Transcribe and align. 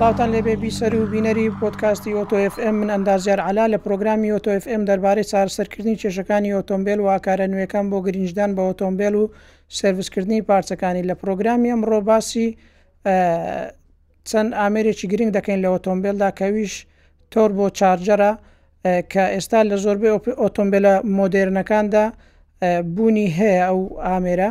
سپاوتان 0.00 0.30
لێبێ 0.34 0.54
بیسەر 0.64 0.92
و 0.96 1.02
بینەری 1.12 1.46
پۆتکاستی 1.60 2.12
ئۆتۆFM 2.18 2.74
من 2.80 2.88
ئەندازیار 2.94 3.40
علا 3.48 3.64
لە 3.74 3.78
پرۆگرامی 3.84 4.28
ئۆتۆFM 4.36 4.82
دەربارەی 4.88 5.28
چارسەرکردنی 5.32 5.98
کێشەکانی 6.02 6.50
ئۆتۆمبیل 6.58 6.98
و 7.04 7.08
ئاکارە 7.12 7.46
نوێەکان 7.52 7.84
بۆ 7.90 7.98
گرنجدان 8.06 8.50
بە 8.56 8.62
ئۆتۆمبیل 8.68 9.14
و 9.20 9.24
سرویسکردنی 9.78 10.40
پارچەکانی 10.48 11.04
لە 11.08 11.14
پرۆگرامی 11.22 11.68
ئەم 11.72 11.82
ڕۆباسی 11.90 12.46
چەند 14.28 14.48
ئامرێکی 14.60 15.06
گرنگ 15.12 15.30
دەکەین 15.38 15.60
لە 15.64 15.68
ئۆتۆمبیلدا 15.74 16.28
کەویش 16.38 16.72
تۆر 17.32 17.50
بۆ 17.58 17.64
چارجەرە 17.78 18.32
کە 19.12 19.24
ئێستا 19.34 19.60
لە 19.70 19.76
زۆربەی 19.84 20.12
ئۆتۆمبیلە 20.42 20.94
مۆدررنەکاندا 21.18 22.04
بوونی 22.94 23.26
هەیە 23.38 23.60
ئەو 23.68 23.80
ئامێرە 24.06 24.50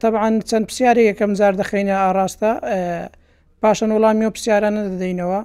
طبعاان 0.00 0.34
چەند 0.48 0.64
پرسیارێک 0.68 1.04
یەکەم 1.10 1.32
زار 1.40 1.54
دەخینە 1.60 1.94
ئاراستە 2.02 2.52
پاشان 3.62 3.90
وەڵامی 3.96 4.24
و 4.26 4.30
پرسیارانە 4.36 4.80
دەدەینەوە 4.90 5.40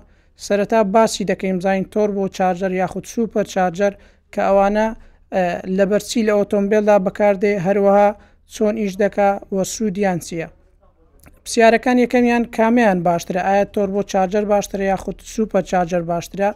سەرەتا 0.46 0.80
باسی 0.94 1.26
دەکەین 1.32 1.58
زین 1.64 1.84
تۆر 1.94 2.10
بۆ 2.18 2.26
چارجەر 2.38 2.72
یاخود 2.82 3.06
سوپەر 3.14 3.46
چارجەر 3.54 3.94
کە 4.34 4.42
ئەوانە 4.48 4.88
لە 5.78 5.86
بەرچی 5.92 6.22
لە 6.28 6.34
ئۆتۆمبیلدا 6.40 6.98
بەکاردێ 7.05 7.52
هەروەها 7.66 8.10
چۆن 8.54 8.76
ئیش 8.82 8.94
دەکا 9.04 9.30
وە 9.55 9.64
سوودیان 9.76 10.20
چییە 10.26 10.48
پرسیارەکان 11.44 11.98
یەکەمیان 12.04 12.44
کامیان 12.58 13.00
باشترە 13.10 13.42
ئایا 13.48 13.66
تۆر 13.76 13.88
بۆ 13.96 14.02
چارجەر 14.12 14.46
باشترە 14.54 14.84
یاخود 14.91 15.18
سوپەر 15.35 15.63
چارجەر 15.72 16.04
باشترە 16.12 16.50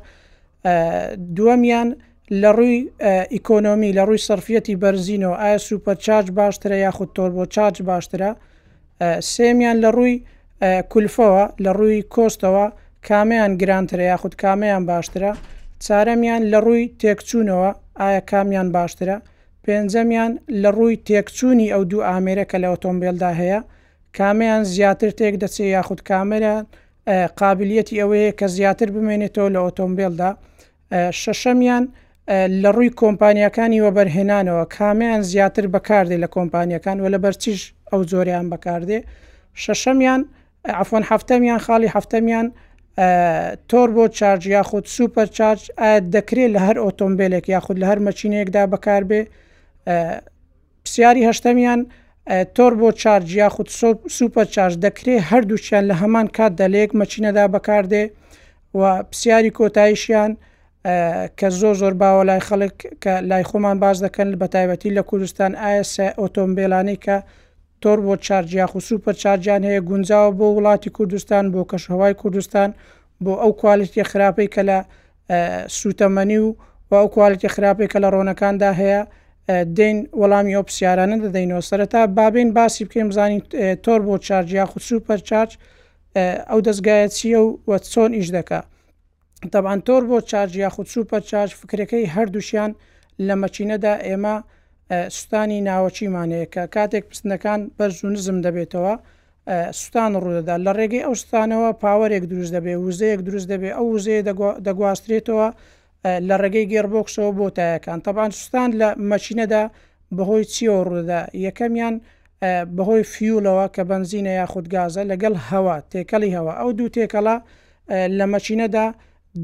دووەمیان 1.35 1.89
لە 2.41 2.49
ڕووی 2.57 2.79
ئیکۆنۆمی 3.33 3.91
لە 3.97 4.03
ڕووی 4.07 4.21
سرفەتی 4.27 4.75
بەرزینەوە 4.83 5.37
ئایا 5.43 5.57
سوپەر 5.67 5.95
چارج 6.05 6.27
باشترە 6.39 6.75
یاخود 6.85 7.09
تۆر 7.17 7.29
بۆ 7.37 7.43
چارج 7.55 7.75
باشترە 7.89 8.31
سێمیان 9.33 9.77
لە 9.83 9.89
ڕووی 9.97 10.15
کولفەوە 10.91 11.43
لە 11.63 11.71
ڕووی 11.77 12.01
کۆستەوە 12.13 12.65
کامیان 13.09 13.51
گرانترە 13.61 14.05
یاخود 14.11 14.33
کامیان 14.43 14.83
باشترە 14.91 15.31
چارەمیان 15.85 16.41
لە 16.51 16.59
ڕووی 16.65 16.85
تێکچوونەوە 17.01 17.69
ئایا 18.01 18.21
کامیان 18.31 18.67
باشترە 18.77 19.17
پێنجەمیان 19.63 20.31
لە 20.63 20.69
ڕووی 20.77 20.95
تێکچوونی 21.07 21.67
ئەو 21.73 21.83
دوو 21.89 22.01
ئامێرە 22.09 22.45
کە 22.51 22.57
لە 22.63 22.67
ئۆتۆمبیلدا 22.73 23.31
هەیە 23.41 23.59
کامیان 24.17 24.63
زیاتر 24.73 25.09
تێک 25.19 25.33
دەچێت 25.43 25.71
یاخود 25.75 25.99
کامەران 26.09 26.63
قابلیەتی 27.39 27.95
ئەوەیە 28.01 28.31
کە 28.39 28.47
زیاتر 28.57 28.87
بمێنێتەوە 28.95 29.49
لە 29.55 29.59
ئۆتۆمبیلدا 29.65 30.29
شەشەمیان 31.21 31.83
لە 32.61 32.69
ڕووی 32.75 32.89
کۆمپانیەکانی 33.01 33.79
وەبەرهێنانەوە 33.85 34.63
کامیان 34.77 35.21
زیاتر 35.31 35.65
بەکاردێ 35.73 36.17
لە 36.23 36.27
کۆمپانیەکان 36.35 36.97
و 37.03 37.05
لە 37.13 37.19
بەرچیش 37.23 37.59
ئەو 37.91 38.01
زۆریان 38.11 38.45
بەکاردێ 38.53 38.99
شەشەمیان 39.63 40.21
ئەفۆن 40.69 41.03
هەفتەمیان 41.11 41.59
خاڵی 41.65 41.87
هەفتەمیان 41.95 42.47
تۆر 43.71 43.89
بۆ 43.95 44.05
چارج 44.17 44.47
یاخود 44.47 44.85
سوپەر 44.95 45.25
چارج 45.37 45.61
دەکرێت 46.15 46.49
لە 46.55 46.59
هەر 46.67 46.77
ئۆتۆمبیلێک 46.85 47.45
یاخود 47.49 47.77
لە 47.81 47.85
هەر 47.89 47.99
مەچینەیەکدا 48.07 48.63
بەکار 48.73 49.03
بێ 49.09 49.21
پرسیاری 50.83 51.23
هەشتەمیان 51.29 51.79
تۆر 52.57 52.73
بۆ 52.81 52.89
چارج 53.01 53.25
یاخود 53.41 53.67
سوپەر 54.17 54.47
چارج 54.55 54.73
دەکرێت 54.85 55.23
هەردووچیان 55.31 55.83
لە 55.91 55.95
هەمان 56.01 56.27
کات 56.37 56.53
دەلێک 56.61 56.91
مەچینەدا 57.01 57.45
بەکاردێ 57.55 58.03
و 58.79 58.81
پرسیاری 59.11 59.51
کۆتاییشیان 59.57 60.31
کە 61.39 61.47
زۆ 61.59 61.71
زۆر 61.81 61.93
باوە 62.01 62.23
لای 62.29 62.41
خەڵک 62.47 62.75
کە 63.03 63.11
لای 63.29 63.43
خۆمان 63.49 63.77
باز 63.83 63.97
دەکەن 64.05 64.27
بە 64.41 64.47
تایبەتی 64.55 64.95
لە 64.97 65.01
کوردستان 65.09 65.51
ئاسە 65.63 66.07
ئۆتۆمبیلانی 66.19 66.97
کە 67.05 67.15
تۆر 67.85 67.99
بۆ 68.07 68.15
چارجیاخ 68.27 68.71
و 68.75 68.79
سوپەر 68.87 69.11
چارجان 69.23 69.61
هەیە 69.69 69.81
گونجاوە 69.89 70.31
بۆ 70.39 70.45
وڵاتی 70.57 70.89
کوردستان 70.97 71.43
بۆ 71.53 71.61
کەشهوای 71.71 72.13
کوردستان 72.21 72.69
بۆ 73.23 73.31
ئەو 73.41 73.51
کوالتی 73.61 74.03
خراپەی 74.11 74.47
کە 74.55 74.61
لە 74.69 74.77
سوتەمەنی 75.79 76.37
و 76.45 76.49
و 76.89 76.91
ئەو 77.03 77.07
کوالتی 77.13 77.47
خراپەی 77.55 77.87
کە 77.93 77.99
لە 78.03 78.07
ڕۆنەکاندا 78.15 78.71
هەیە 78.81 79.01
دین 79.77 79.97
وەڵامی 80.19 80.53
ئۆپسیارانە 80.57 81.15
دەدەینەوە 81.23 81.61
سەرەتا 81.69 82.01
بابین 82.17 82.49
باسی 82.57 82.85
بکەین 82.85 83.07
بزانین 83.11 83.39
تۆر 83.85 83.99
بۆ 84.07 84.15
چارجیاخ 84.27 84.69
و 84.75 84.79
سوپەر 84.87 85.17
چارج 85.29 85.51
ئەو 86.49 86.59
دەستگایە 86.67 87.07
چیە 87.17 87.39
و 87.69 87.71
چۆن 87.93 88.11
ئیش 88.17 88.27
دەکە 88.37 88.59
تەبان 89.53 89.79
تۆر 89.87 90.01
بۆ 90.09 90.17
چارج 90.31 90.51
یاخود 90.63 90.87
سوپەر 90.93 91.19
چارج 91.31 91.51
فکرەکەی 91.61 92.05
هەردووشیان 92.15 92.71
لە 93.27 93.33
مەچینەدا 93.41 93.93
ئێمە 94.07 94.35
سوستانی 94.89 95.59
ناوەچیمانەیەکە 95.69 96.63
کاتێک 96.75 97.03
پستنەکان 97.11 97.61
بەرز 97.77 97.97
و 98.03 98.09
نزم 98.15 98.37
دەبێتەوە 98.45 98.93
سوستان 99.77 100.11
ڕوودەدا 100.21 100.55
لە 100.65 100.71
ڕێگەی 100.79 101.03
ئەو 101.05 101.15
ستانەوە 101.23 101.69
پاوەرێک 101.83 102.23
دروست 102.31 102.51
دەبێ 102.57 102.73
وزەیەک 102.85 103.19
دروست 103.27 103.47
دەبێ 103.53 103.69
ئەو 103.77 103.85
وزەیە 103.95 104.21
دەگواسترێتەوە 104.67 105.47
لە 106.27 106.35
ڕێگەی 106.41 106.69
گێربۆکسەوە 106.71 107.31
بۆ 107.37 107.47
تایەکان 107.57 107.99
تەبان 108.05 108.31
سوستان 108.37 108.69
لە 108.81 108.89
مەچینەدا 109.11 109.63
بەهۆی 110.17 110.45
چیەوە 110.53 110.79
ڕوودا 110.87 111.21
یەکەمیان 111.45 111.95
بەهۆی 112.77 113.03
فیولەوە 113.13 113.65
کە 113.75 113.81
بنزینە 113.91 114.33
یا 114.39 114.45
خودگازە 114.53 115.01
لەگەڵ 115.11 115.35
هەوا 115.49 115.77
تێکەڵی 115.91 116.31
هەوە 116.37 116.53
ئەو 116.59 116.69
دوو 116.77 116.93
تێکەڵە 116.95 117.37
لە 118.17 118.25
مەچینەدا 118.33 118.87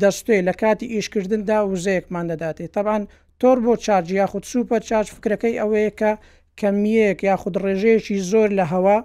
دەستێ 0.03 0.38
لە 0.47 0.53
کاتی 0.62 0.88
ئیشکردندا 0.96 1.57
وزەیەکمان 1.72 2.25
دەداتێ 2.31 2.68
تەبان 2.75 3.03
تۆر 3.41 3.57
بۆ 3.66 3.75
چارج 3.85 4.07
یاخود 4.22 4.44
سوپە 4.52 4.78
چارج 4.90 5.07
فکرەکەی 5.16 5.57
ئەوەیە 5.62 5.91
کە 6.00 6.12
کەمیەک 6.59 7.19
یاخود 7.29 7.56
ڕێژەیەکی 7.63 8.18
زۆر 8.31 8.50
لە 8.59 8.66
هەوا 8.74 8.97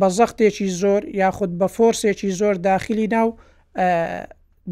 بە 0.00 0.08
زەختێکی 0.18 0.68
زۆر 0.82 1.02
یاخود 1.22 1.50
بە 1.60 1.66
فۆرسێکی 1.76 2.30
زۆر 2.40 2.54
داخلی 2.70 3.06
ناو 3.14 3.28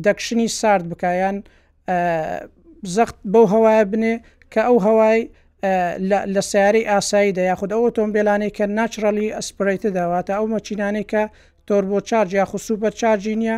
دەکشنی 0.05 0.49
سارد 0.61 0.85
بکیان 0.91 1.37
زەخت 2.95 3.17
بەو 3.33 3.47
هەوایە 3.55 3.85
بنێ 3.93 4.15
کە 4.53 4.61
ئەو 4.69 4.79
هەوای 4.87 5.21
لە 6.35 6.41
سیارەی 6.51 6.89
ئاساییدا 6.91 7.43
یاخود 7.51 7.71
ئەو 7.75 7.83
ئۆتۆمبیلانەی 7.87 8.53
کە 8.57 8.65
ناچڕەلی 8.79 9.35
ئەسپریتە 9.37 9.91
داواتە 9.99 10.33
ئەو 10.39 10.47
مەچینانەی 10.55 11.07
کە 11.13 11.23
تۆر 11.69 11.83
بۆ 11.91 11.99
چارج 12.09 12.31
یاخود 12.41 12.63
سوپەر 12.69 12.93
چارجینە 13.01 13.55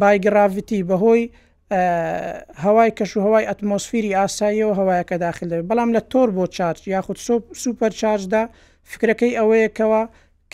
بایگرافتی 0.00 0.80
بەهۆی 0.88 1.24
هەوای 1.72 2.90
کەش 2.98 3.16
و 3.16 3.20
هەوای 3.26 3.46
ئەتمۆسفری 3.50 4.14
ئاساییەوە 4.16 4.74
هەوایەکە 4.80 5.16
داخل 5.22 5.46
دەوێت 5.50 5.66
بەڵام 5.70 5.90
لە 5.96 6.00
تۆر 6.12 6.28
بۆ 6.36 6.44
چارج 6.56 6.88
یاخود 6.88 7.18
سوپەر 7.62 7.92
چارجدا 8.00 8.42
فکرەکەی 8.90 9.36
ئەوەیەکەوە 9.38 10.02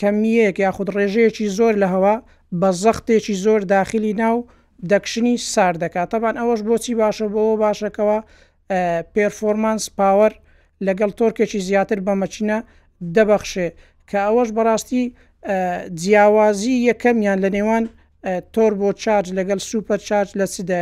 کەمیەک 0.00 0.56
یاخود 0.64 0.88
ڕێژەیەکی 0.96 1.46
زۆر 1.58 1.74
لە 1.82 1.86
هەوا 1.94 2.16
بە 2.60 2.68
زەختێکی 2.82 3.34
زۆر 3.44 3.60
داخلی 3.76 4.12
ناو 4.22 4.36
دەکشنی 4.90 5.36
سار 5.52 5.74
دەکات 5.84 6.08
تەبان 6.12 6.34
ئەوەش 6.40 6.60
بۆچی 6.68 6.94
باشە 7.00 7.26
بۆەوە 7.34 7.56
باشەکەەوە 7.62 8.18
پێرفۆرمانس 9.14 9.84
پاوەەر 9.98 10.32
لەگەڵ 10.86 11.10
تۆرکێکی 11.20 11.60
زیاتر 11.68 11.98
بەمەچینە 12.06 12.58
دەبەخشێ 13.16 13.68
کە 14.10 14.18
ئەوەش 14.26 14.48
بەڕاستی 14.56 15.04
جیاوازی 16.00 16.74
یەکەمیان 16.90 17.38
لە 17.44 17.48
نێوان 17.56 17.84
تۆر 18.54 18.72
بۆ 18.80 18.90
چارج 19.02 19.26
لەگەڵ 19.38 19.58
سوپەر 19.70 19.98
چارج 20.08 20.28
لە 20.40 20.46
سدە 20.54 20.80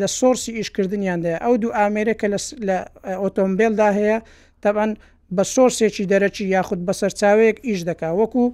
لە 0.00 0.06
سۆرسی 0.18 0.52
ئیشکردنیاندەیە 0.58 1.38
ئەو 1.44 1.54
دوو 1.62 1.72
ئامێرەکە 1.78 2.26
لە 2.68 2.76
ئۆتۆمبیلدا 3.22 3.88
هەیە 3.98 4.18
تەبەن 4.62 4.90
بە 5.36 5.44
سۆرسێکی 5.54 6.04
دەرەکی 6.12 6.44
یاخود 6.56 6.80
بە 6.86 6.92
سەرچاوەیەک 7.00 7.56
ئیش 7.66 7.80
دەکا 7.90 8.10
وەکو 8.20 8.44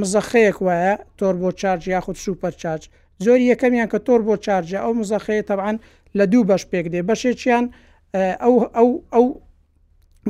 مزەخەیەک 0.00 0.56
وایە 0.66 0.94
تۆر 1.18 1.34
بۆ 1.42 1.48
چارج 1.60 1.82
یاخود 1.94 2.16
سوپەر 2.24 2.52
چارج 2.62 2.82
زۆری 3.24 3.46
یەکەمیان 3.52 3.88
کە 3.92 3.98
تۆر 4.06 4.20
بۆ 4.28 4.34
چارجە 4.46 4.78
ئەو 4.84 4.92
مزەخەیە 5.00 5.44
تەعاان 5.50 5.76
لە 6.18 6.24
دوو 6.32 6.44
بەش 6.50 6.62
پێک 6.72 6.86
دێ 6.92 7.00
بەشێکیان 7.08 7.64
ئەو 8.42 8.54
ئەو 8.76 8.88
ئەو 9.14 9.26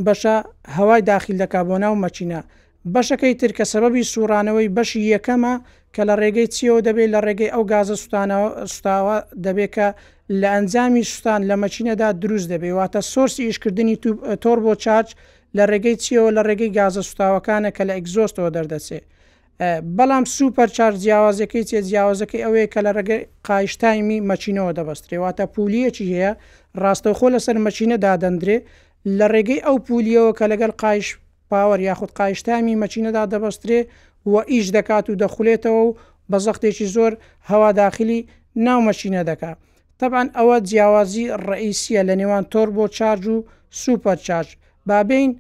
بەشە 0.07 0.37
هەوای 0.77 1.01
داخل 1.13 1.33
دەکا 1.43 1.61
بۆ 1.69 1.77
ناو 1.85 1.95
مەچینە 2.05 2.41
بەشەکەی 2.91 3.35
ترکە 3.41 3.65
سەبەبی 3.73 4.03
سوورانەوەی 4.13 4.69
بەشی 4.77 5.01
یەکەمە 5.15 5.55
کە 5.95 6.03
لە 6.09 6.15
ڕێگەی 6.21 6.49
چیەوە 6.55 6.81
دەبێت 6.89 7.11
لە 7.15 7.21
ڕێگەی 7.27 7.53
ئەو 7.55 7.63
گازە 7.73 7.97
سوستاوە 8.03 9.17
دەبێت 9.47 9.71
کە 9.77 9.89
لە 10.41 10.49
ئەنجامی 10.55 11.05
سوستان 11.11 11.41
لە 11.51 11.55
مەچینەدا 11.63 12.09
دروست 12.23 12.47
دەبێت 12.53 12.75
واتە 12.79 13.01
سۆرسی 13.13 13.43
ئیشکردنی 13.49 13.97
تۆر 14.43 14.59
بۆ 14.65 14.73
چارج 14.85 15.09
لە 15.57 15.65
ڕێگەی 15.71 15.97
چیەوە 16.05 16.31
لە 16.37 16.43
ڕێگەی 16.49 16.71
گازە 16.79 17.03
سوستاوەکانە 17.07 17.71
کە 17.77 17.83
لە 17.89 17.93
ئەگزۆستەوە 17.99 18.51
دەردەچێت 18.57 19.05
بەڵام 19.97 20.25
سوپەر 20.37 20.69
چارج 20.77 20.97
جیاوازەکەی 21.05 21.65
چێ 21.69 21.79
جیاوازەکەی 21.89 22.43
ئەوەیە 22.45 22.69
کە 22.75 22.81
لە 22.87 22.91
ڕێگە 22.97 23.17
قایشتایمی 23.47 24.19
مەچینەوە 24.31 24.73
دەبەستێواتە 24.79 25.45
پولیەکی 25.55 26.07
هەیە 26.15 26.33
ڕاستەوخۆ 26.83 27.27
لەسەر 27.35 27.57
مەچینە 27.67 27.97
دادەندرێ 28.07 28.57
لە 29.19 29.27
ڕێگەی 29.35 29.61
ئەو 29.67 29.77
پولیەوە 29.87 30.33
کە 30.39 30.45
لەگەر 30.53 30.73
قایش 30.83 31.09
پاوەەر 31.53 31.81
یاخود 31.89 32.11
قایشتامی 32.19 32.77
مەچینەدا 32.83 33.25
دەبەسترێ 33.35 33.81
وە 34.33 34.43
ئیش 34.53 34.67
دەکات 34.77 35.07
و 35.09 35.19
دەخولێتەوە 35.23 35.83
و 35.87 35.95
بە 36.31 36.39
زەختێکی 36.47 36.87
زۆر 36.97 37.13
هەوا 37.51 37.71
داخلی 37.83 38.21
ناومەچینە 38.67 39.23
دەکات. 39.31 39.59
تەبان 40.01 40.27
ئەوە 40.39 40.57
جیاوازی 40.69 41.27
ڕئیسیە 41.47 42.03
لە 42.09 42.15
نێوان 42.21 42.45
تۆر 42.53 42.69
بۆ 42.77 42.85
چارج 42.97 43.25
و 43.35 43.37
سوپەر 43.83 44.19
چارج 44.27 44.49
بابین 44.91 45.31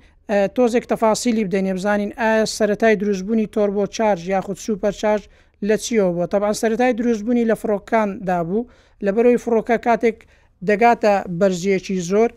تۆزێک 0.56 0.84
تەفاسیلی 0.92 1.44
بدەینێ 1.46 1.72
بزانین 1.78 2.10
ئایا 2.20 2.44
سەتای 2.56 2.94
دروستبوونی 3.00 3.46
تۆر 3.54 3.68
بۆ 3.76 3.82
چارج 3.96 4.20
یاخود 4.34 4.58
سوپەر 4.66 4.94
چارج 5.02 5.22
لە 5.68 5.76
چیەوە 5.84 6.10
بۆ 6.16 6.24
تەبان 6.32 6.54
سەتای 6.62 6.92
دروستبوونی 6.98 7.44
لە 7.50 7.54
فڕۆکان 7.62 8.08
دابوو 8.28 8.68
لە 9.04 9.10
بەرەوەی 9.14 9.42
فڕۆکە 9.44 9.76
کاتێک 9.86 10.16
دەگاتە 10.68 11.14
بەرزیەکی 11.38 11.96
زۆر 12.10 12.30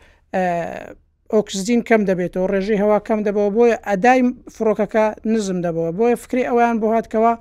ئۆکسزیین 1.33 1.81
کەم 1.89 2.01
دەبێتەوە 2.09 2.45
ڕێژی 2.53 2.81
هەوا 2.83 2.99
کەم 3.07 3.19
دەبەوە 3.27 3.49
بۆیە 3.57 3.77
ئەدای 3.89 4.21
فرۆکەکە 4.55 5.05
نزم 5.33 5.57
دەبەوە 5.65 5.91
بۆیە 5.97 6.17
فکری 6.23 6.47
ئەویان 6.49 6.77
بۆ 6.81 6.87
هاتکەوە 6.95 7.33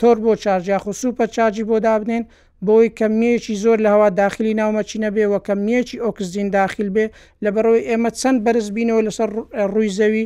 تۆر 0.00 0.16
بۆ 0.24 0.32
چارجیا 0.44 0.78
خصوپە 0.84 1.24
چاجی 1.34 1.64
بۆ 1.70 1.76
دابنێن 1.86 2.24
بۆی 2.66 2.88
کەمیەکی 2.98 3.54
زۆر 3.64 3.78
لە 3.84 3.88
هەوا 3.94 4.08
داخلی 4.22 4.56
ناومەچی 4.60 4.96
نەبێەوە 5.06 5.38
کەمیەکی 5.48 6.02
ئۆکسزیین 6.04 6.48
داخل 6.58 6.88
بێ 6.94 7.04
لە 7.44 7.50
بەرەوەی 7.54 7.86
ئێمە 7.88 8.10
چەند 8.20 8.38
بەرز 8.44 8.66
بینەوە 8.76 9.00
لەسەر 9.06 9.28
ڕووی 9.72 9.94
زەوی 9.98 10.24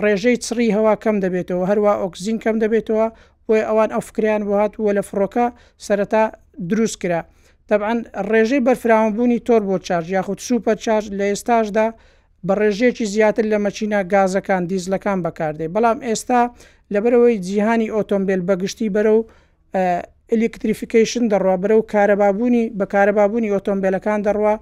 ڕێژەی 0.00 0.36
چڕی 0.44 0.68
هەوا 0.76 0.94
کەم 1.02 1.16
دەبێتەوە 1.24 1.64
هەروە 1.70 1.92
ئۆکسزیین 2.02 2.38
کەم 2.44 2.56
دەبێتەوە 2.62 3.06
بۆی 3.46 3.62
ئەوان 3.68 3.90
ئەو 3.94 4.02
فکریان 4.08 4.42
بۆ 4.46 4.52
هات 4.60 4.72
وە 4.84 4.92
لە 4.98 5.02
فرۆکە 5.08 5.46
سەرەتا 5.86 6.24
دروست 6.70 6.96
کرا. 7.02 7.20
طبعاان 7.70 7.98
ڕێژەی 8.30 8.60
بەرفراونبوونی 8.66 9.38
تۆر 9.46 9.62
بۆ 9.68 9.74
چارج 9.86 10.06
یاخود 10.16 10.38
سوپە 10.48 10.72
چارج 10.84 11.04
لە 11.18 11.24
ئێستاشدا 11.30 11.86
بە 12.48 12.54
ڕێژەیەکی 12.60 13.06
زیاتر 13.14 13.44
لە 13.52 13.58
مەچینە 13.66 13.98
گازەکان 14.12 14.62
دیزلەکان 14.70 15.18
بەکاردێ 15.26 15.66
بەڵام 15.74 15.98
ئێستا 16.06 16.40
لەبەرەوەی 16.94 17.36
جیهانی 17.46 17.92
ئۆتۆمبیل 17.94 18.40
بەگشتی 18.48 18.88
بەرە 18.94 19.12
و 19.18 19.20
ئلیکتریفیکیشن 20.32 21.24
دەڕوا 21.32 21.56
بەرە 21.62 21.76
و 21.78 21.86
کارەبابوونی 21.92 22.64
بە 22.78 22.86
کارەبابوونی 22.92 23.52
ئۆتۆمبیلەکان 23.54 24.18
دەڕوا 24.26 24.54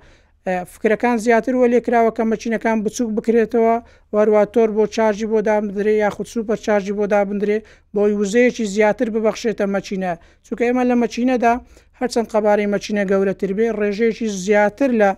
فکرەکان 0.72 1.16
زیاتر 1.24 1.54
وە 1.60 1.66
لێکراوە 1.72 2.10
کە 2.16 2.22
مەچینەکان 2.32 2.76
بچوک 2.84 3.08
بکرێتەوە 3.16 3.74
وەرواتۆر 4.14 4.68
بۆ 4.76 4.84
چارجی 4.96 5.26
بۆ 5.32 5.38
دابدرێ 5.48 5.94
یاخود 6.04 6.28
سوپەر 6.34 6.58
چارجی 6.66 6.92
بۆ 6.98 7.04
دابدرێ 7.14 7.58
بۆی 7.94 8.12
وزەیەکی 8.20 8.64
زیاتر 8.74 9.08
ببەخشێتە 9.14 9.64
مەچینە 9.76 10.12
چونکە 10.46 10.62
ئێمە 10.68 10.84
لە 10.90 10.94
مەچینەدا 11.02 11.52
هەرچەند 12.00 12.28
قەبارەی 12.32 12.70
مەچینە 12.74 13.02
گەورەتر 13.10 13.50
بێ 13.58 13.66
ڕێژەیەکی 13.78 14.26
زیاتر 14.44 14.90
لە 15.00 15.10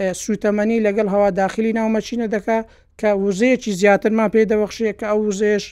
سوتەمەنی 0.00 0.84
لەگەڵ 0.86 1.08
هەوا 1.14 1.30
داخلی 1.38 1.72
ناومەچینە 1.78 2.26
دەکا 2.34 2.58
کە 3.00 3.08
وزەیەکی 3.24 3.72
زیاترمان 3.80 4.28
پێدەوەخشەیە 4.34 4.94
کە 5.00 5.06
ئەو 5.10 5.20
وزێش 5.28 5.64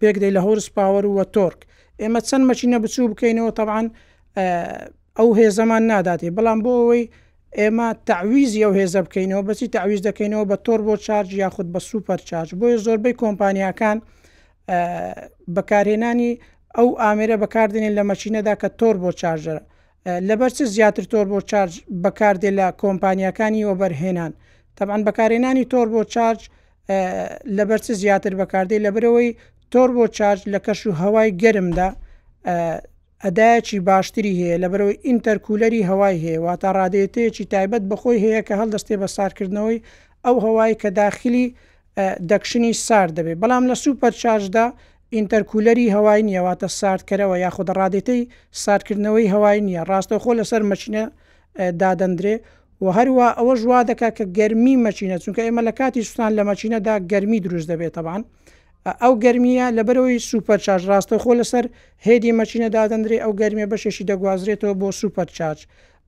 پێک 0.00 0.16
دەی 0.22 0.32
لە 0.36 0.40
هۆرس 0.46 0.66
پاوەەر 0.76 1.04
وە 1.16 1.24
تۆرک 1.34 1.60
ئێمە 2.00 2.20
چەند 2.28 2.44
مەچینە 2.50 2.76
بچوو 2.84 3.10
بکەینەوە 3.12 3.52
تەعاان 3.58 3.86
ئەو 5.18 5.28
هێزەمان 5.38 5.82
ناداتێ 5.92 6.28
بەڵام 6.36 6.58
بۆ 6.64 6.70
ئەوەی 6.80 7.04
ئێمە 7.60 7.88
تعویزی 8.08 8.60
ئەو 8.64 8.72
هێزە 8.80 9.00
بکەینەوە 9.06 9.42
بەچی 9.48 9.66
تعویز 9.76 10.00
دەکەینەوە 10.08 10.44
بە 10.50 10.56
تۆر 10.66 10.80
بۆ 10.86 10.94
چارج 11.06 11.28
یاخود 11.42 11.66
بە 11.74 11.80
سوپەر 11.88 12.20
چارج 12.28 12.48
بۆیە 12.60 12.78
زۆربەی 12.84 13.14
کۆمپانیاکان 13.22 13.98
بەکارهێنانی 15.54 16.32
ئەو 16.76 16.88
ئامێرە 17.02 17.36
بەکاردێنین 17.42 17.92
لە 17.98 18.02
مەچینەدا 18.10 18.54
کە 18.62 18.68
تۆر 18.80 18.94
بۆ 19.02 19.10
چارژەرە 19.20 19.62
لەبەر 20.28 20.50
چ 20.56 20.58
زیاتر 20.74 21.04
تۆر 21.12 21.26
بۆ 21.32 21.40
چارج 21.50 21.72
بەکاردێ 22.04 22.50
لە 22.58 22.66
کۆمپانیەکانی 22.82 23.64
وەبەرهێنان 23.68 24.32
تەبان 24.76 25.00
بەکارێنانی 25.08 25.64
تۆر 25.72 25.86
بۆ 25.94 26.02
چارج 26.14 26.40
لەبەر 27.58 27.78
چ 27.84 27.86
زیاتر 28.02 28.32
بەکاردێ 28.40 28.76
لەبەرەوەی 28.86 29.28
تۆر 29.72 29.88
بۆ 29.96 30.04
چارج 30.16 30.40
لە 30.52 30.58
کەش 30.66 30.80
و 30.86 30.92
هەوای 31.02 31.28
گەرمدا 31.42 31.88
ئەدایەکی 33.24 33.78
باشتری 33.90 34.32
هەیە 34.40 34.56
لەبەرەوەی 34.64 35.00
ئینتەرکولەری 35.06 35.82
هەوای 35.90 36.16
هەیە 36.24 36.40
واتە 36.44 36.68
ڕادێتەیەکی 36.78 37.44
تایبەت 37.52 37.82
بەخۆی 37.90 38.20
هەیە 38.24 38.40
کە 38.46 38.54
هەڵدەستێ 38.60 38.94
بە 39.02 39.08
سارکردنەوەی 39.16 39.78
ئەو 40.24 40.36
هەوای 40.44 40.74
کە 40.82 40.88
داخلی 41.00 41.46
دەکشنی 42.30 42.72
سار 42.86 43.08
دەبێت 43.16 43.38
بەڵام 43.42 43.64
لە 43.70 43.74
سوپەر 43.84 44.12
چارجدا 44.22 44.66
ئینتەرکولەری 45.16 45.86
هەوای 45.96 46.20
نیەواتە 46.30 46.68
ساردکەرەوە 46.80 47.36
یاخود 47.44 47.68
ڕادێتەی 47.78 48.22
ساردکردنەوەی 48.64 49.26
هەوای 49.34 49.58
نییە 49.66 49.82
ڕاستە 49.90 50.16
خۆ 50.22 50.32
لەسەر 50.40 50.62
مەچینە 50.70 51.04
دادەندرێ 51.82 52.34
و 52.84 52.86
هەروە 52.98 53.26
ئەوە 53.38 53.54
ژوا 53.62 53.80
دەکا 53.90 54.10
کە 54.18 54.24
گەرمی 54.38 54.74
مەچینە 54.86 55.16
چونکە 55.22 55.40
ئێمە 55.46 55.62
لە 55.68 55.72
کاتی 55.78 56.02
سوستان 56.06 56.30
لە 56.38 56.42
مەچینەدا 56.50 56.94
گەرمی 57.12 57.38
دروست 57.46 57.68
دەبێتەبان 57.72 58.20
ئەو 59.02 59.12
گەرمیە 59.24 59.66
لەبەرەوەی 59.76 60.18
سوپەرچاج 60.30 60.80
ڕاستە 60.90 61.16
خۆ 61.22 61.32
لەسەر 61.40 61.64
هێدی 62.06 62.32
مەچینە 62.40 62.68
دادەندرێ 62.76 63.18
ئەو 63.24 63.32
گەرمیە 63.40 63.66
بەشێشی 63.72 64.04
دەگوازرێتەوە 64.10 64.74
بۆ 64.80 64.88
سوپەرچاج 65.00 65.58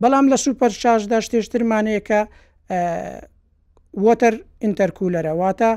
بەڵام 0.02 0.26
لە 0.32 0.37
سوپەرچاجدا 0.44 1.19
شتێشترمانەیە 1.26 2.02
کە 2.08 2.20
وەتەر 4.04 4.34
ئینتەرکولەرە 4.64 5.32
واتە 5.40 5.72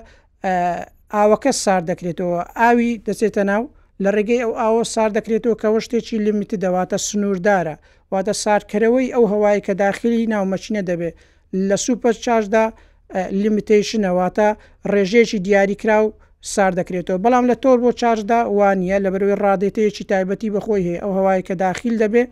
ئاوەکە 1.16 1.52
سار 1.64 1.82
دەکرێتەوە 1.90 2.40
ئاوی 2.62 2.90
دەچێتە 3.08 3.44
ناو 3.52 3.64
لە 4.04 4.10
ڕێگەی 4.16 4.40
ئەو 4.44 4.52
ئاوە 4.62 4.84
سار 4.94 5.10
دەکرێتەوە 5.18 5.56
کەەوە 5.62 5.80
شتێکی 5.86 6.18
لمیتی 6.26 6.58
دەواتە 6.64 6.98
سنووردارە 7.08 7.76
واتە 8.14 8.34
سارکەرەوەی 8.44 9.08
ئەو 9.16 9.24
هەوای 9.34 9.60
کە 9.66 9.74
داخلی 9.84 10.22
ناومەچینە 10.34 10.82
دەبێت 10.90 11.16
لە 11.68 11.76
سوپەر 11.86 12.16
چاشدا 12.26 12.66
لیمیتیشنەواتە 13.42 14.50
ڕێژێکی 14.94 15.40
دیاریکرااو 15.48 16.06
سار 16.54 16.72
دەکرێتەوە 16.80 17.20
بەڵام 17.24 17.46
لە 17.52 17.56
تۆر 17.64 17.78
بۆ 17.84 17.90
چارجدا 18.02 18.40
وانە 18.58 18.98
لە 19.04 19.10
بەروی 19.14 19.40
ڕادێتەیەکی 19.44 20.06
تایبەتی 20.12 20.50
بەخۆی 20.56 20.84
هەیە 20.88 21.00
ئەو 21.04 21.12
هەوای 21.18 21.42
کە 21.48 21.54
داخل 21.66 21.94
دەبێ 22.04 22.24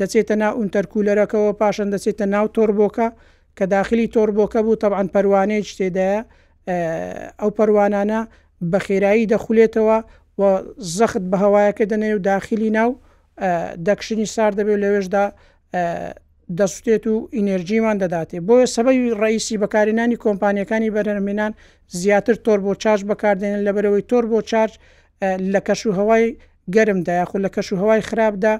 دەچێتە 0.00 0.34
ناو 0.42 0.52
ئونتەرکولەرەکەەوە 0.58 1.52
پاشان 1.60 1.88
دەچێتە 1.94 2.24
ناو 2.34 2.46
تۆربۆکە 2.56 3.08
کە 3.58 3.64
داخلی 3.74 4.06
تۆربۆکە 4.14 4.58
بوو 4.64 4.80
تەعاان 4.82 5.08
پەروانەیە 5.14 5.66
شتێدایە 5.70 6.20
ئەو 7.40 7.50
پەروانانە 7.56 8.20
بە 8.70 8.78
خێرایی 8.86 9.30
دەخولێتەوە 9.34 9.98
و 10.40 10.42
زەخت 10.96 11.22
بە 11.30 11.36
هەوایەکە 11.44 11.84
دەنێ 11.92 12.10
و 12.16 12.24
داخلی 12.30 12.70
ناو 12.78 12.90
دەکشنی 13.86 14.26
سار 14.34 14.52
دەبێت 14.58 14.78
لەوێشدا 14.84 15.24
دەسوتێت 16.58 17.04
و 17.12 17.16
ئینەرژیمان 17.36 17.96
دەداتێ 18.02 18.38
بۆیە 18.48 18.66
سەبەی 18.76 18.98
ڕئیسی 19.22 19.60
بەکارێنانی 19.62 20.20
کۆمپانیەکانی 20.24 20.94
بەرەرمێنان 20.96 21.52
زیاتر 22.00 22.36
تۆر 22.44 22.58
بۆ 22.64 22.72
چاش 22.82 23.00
بەکاردێنن 23.10 23.60
لە 23.66 23.70
بەرەوەی 23.76 24.04
تۆر 24.10 24.24
بۆ 24.30 24.38
چارج 24.50 24.72
لە 25.52 25.60
کەش 25.66 25.80
و 25.86 25.92
هەوای 25.98 26.24
گەرمدا 26.74 27.12
یاخود 27.20 27.40
لە 27.46 27.50
کەش 27.54 27.66
و 27.72 27.76
هەوای 27.82 28.00
خراپدا 28.08 28.54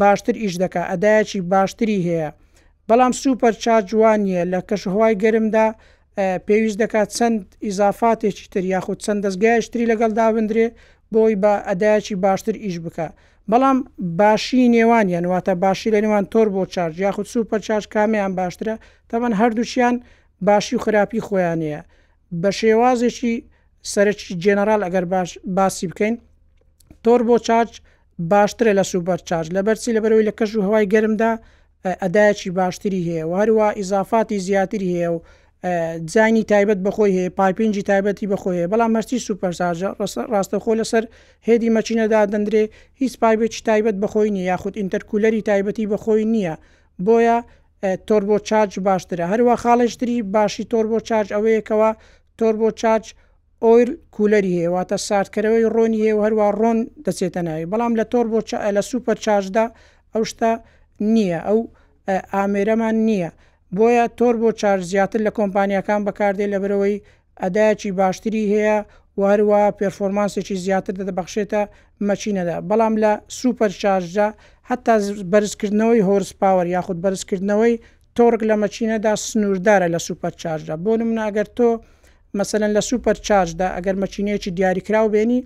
باشتر 0.00 0.34
ئیش 0.42 0.54
دەکا 0.62 0.82
ئەدایەکی 0.90 1.40
باشتری 1.54 1.98
هەیە 2.08 2.28
بەڵام 2.88 3.12
سوپەر 3.22 3.54
چاجوانیە 3.64 4.42
لە 4.52 4.60
کەش 4.68 4.82
هەوای 4.92 5.14
گەرمدا 5.24 5.66
پێویست 6.46 6.78
دەکات 6.82 7.08
چەند 7.18 7.40
ئیزافاتێکی 7.64 8.46
تر 8.52 8.64
یاخود 8.74 8.98
چەند 9.04 9.20
دەستگایشتری 9.26 9.90
لەگەڵ 9.92 10.10
دابدرێ 10.18 10.66
بۆی 11.14 11.34
بە 11.42 11.52
ئەدایکی 11.68 12.14
باشتر 12.24 12.54
ئیش 12.64 12.76
بکە 12.84 13.08
بەڵام 13.50 13.78
باشی 14.20 14.62
نێوانیان 14.76 15.24
واتە 15.32 15.54
باشی 15.64 15.88
لە 15.94 15.98
نێوان 16.04 16.24
تۆر 16.32 16.46
بۆ 16.56 16.62
چارج 16.74 16.94
یاخود 17.04 17.26
سوپەر 17.32 17.60
چارج 17.66 17.84
کامیان 17.94 18.32
باشترە 18.40 18.74
تەمەەن 19.10 19.34
هەردووچیان 19.40 19.94
باشی 20.48 20.76
و 20.76 20.82
خراپی 20.84 21.20
خۆیانەیە 21.26 21.80
بە 22.42 22.50
شێوازێکی 22.60 23.34
سەرکی 23.92 24.34
جێنەرال 24.42 24.80
ئەگەر 24.86 25.04
باسی 25.58 25.86
بکەین 25.90 26.14
تۆر 27.04 27.20
بۆ 27.28 27.36
چارج 27.46 27.70
باشترە 28.32 28.72
لە 28.78 28.84
سوپەر 28.92 29.18
چارج 29.28 29.46
لە 29.56 29.60
بەرچی 29.66 29.90
لە 29.96 30.00
بەرەوەی 30.04 30.26
لە 30.28 30.32
کەژ 30.38 30.50
و 30.56 30.64
هەوای 30.66 30.86
گەرمدا 30.94 31.32
ئەدایکی 32.02 32.50
باشتری 32.60 33.00
هەیە 33.08 33.24
هەروە 33.40 33.68
ئیزافاتی 33.78 34.38
زیاتری 34.46 34.88
هەیە 34.94 35.10
و 35.14 35.18
جانی 36.04 36.42
تایبەت 36.44 36.80
بەخۆی 36.86 37.12
هەیە 37.18 37.30
پایپینجی 37.38 37.82
تایبەتی 37.90 38.26
بەخۆیە 38.32 38.66
بەڵام 38.72 38.90
مەستی 38.96 39.18
سوپەرساژە 39.26 39.90
ڕاستەخۆ 40.32 40.72
لەسەر 40.80 41.04
هێدی 41.48 41.70
مەچینەدا 41.76 42.20
دەندرێ 42.32 42.62
هیچ 43.00 43.12
پایبێکی 43.22 43.62
تایبەت 43.68 43.96
بەخۆی 44.02 44.30
نیە 44.34 44.44
یاخود 44.52 44.74
ئینتەرکولەری 44.80 45.42
تایبەتی 45.48 45.86
بەخۆی 45.92 46.24
نییە 46.34 46.54
بۆیە 47.06 47.38
تۆربۆ 48.08 48.36
چارج 48.48 48.72
باشترە 48.86 49.24
هەروە 49.32 49.54
خاڵشتری 49.62 50.18
باشی 50.34 50.64
تۆربۆ 50.72 50.98
چارج 51.08 51.28
ئەوەیەکەوە 51.36 51.90
تۆربۆ 52.38 52.68
چارج 52.80 53.04
ئۆیر 53.64 53.88
کولەری 54.16 54.54
هەیە 54.58 54.70
واتە 54.74 54.96
ساردکەرەوەی 55.08 55.66
ڕۆنی 55.74 56.00
هەیە 56.04 56.14
و 56.16 56.20
هەروە 56.26 56.46
ڕۆن 56.60 56.78
دەچێتە 57.06 57.40
ناوی 57.46 57.66
بەڵام 57.72 57.92
لە 58.00 58.04
تۆربۆ 58.12 58.40
لە 58.76 58.82
سوپەر 58.90 59.16
چارجدا 59.24 59.64
ئەو 60.14 60.22
شتا 60.30 60.52
نییە 61.14 61.40
ئەو 61.48 61.60
ئامێرەمان 62.36 62.96
نییە. 63.08 63.30
بۆیە 63.76 64.06
تۆر 64.18 64.34
بۆ 64.42 64.50
چار 64.60 64.78
زیاتر 64.90 65.20
لە 65.26 65.30
کۆمپانیەکان 65.38 66.00
بەکاردێ 66.06 66.46
لە 66.52 66.58
برەوەی 66.62 66.96
ئەدایەکی 67.42 67.90
باشتری 68.00 68.44
هەیە 68.52 68.76
وهروە 69.20 69.62
پێفۆرمانسێکی 69.78 70.56
زیاتر 70.64 70.92
دەدەبەخشێتە 71.00 71.62
مەچینەدا 72.08 72.56
بەڵام 72.68 72.94
لە 73.04 73.12
سوپەر 73.38 73.70
چارژدا 73.82 74.26
حتا 74.70 74.94
بەرزکردنەوەی 75.32 76.06
هۆرس 76.08 76.30
پاوەەر 76.40 76.66
یاخود 76.76 76.98
بەرزکردنەوەی 77.04 77.74
تۆرک 78.16 78.42
لە 78.50 78.56
مەچینەدا 78.62 79.12
سنووردارە 79.26 79.86
لە 79.94 79.98
سوپەر 80.06 80.32
چارژدا 80.42 80.74
بۆ 80.84 80.92
نمناگەر 81.00 81.46
تۆ 81.58 81.68
مثلەن 82.40 82.70
لە 82.76 82.80
سوپەر 82.90 83.16
چارژدا 83.26 83.66
ئەگەر 83.76 83.96
مەچینەیەکی 84.02 84.50
دیاریکرااو 84.58 85.08
بێنی 85.14 85.40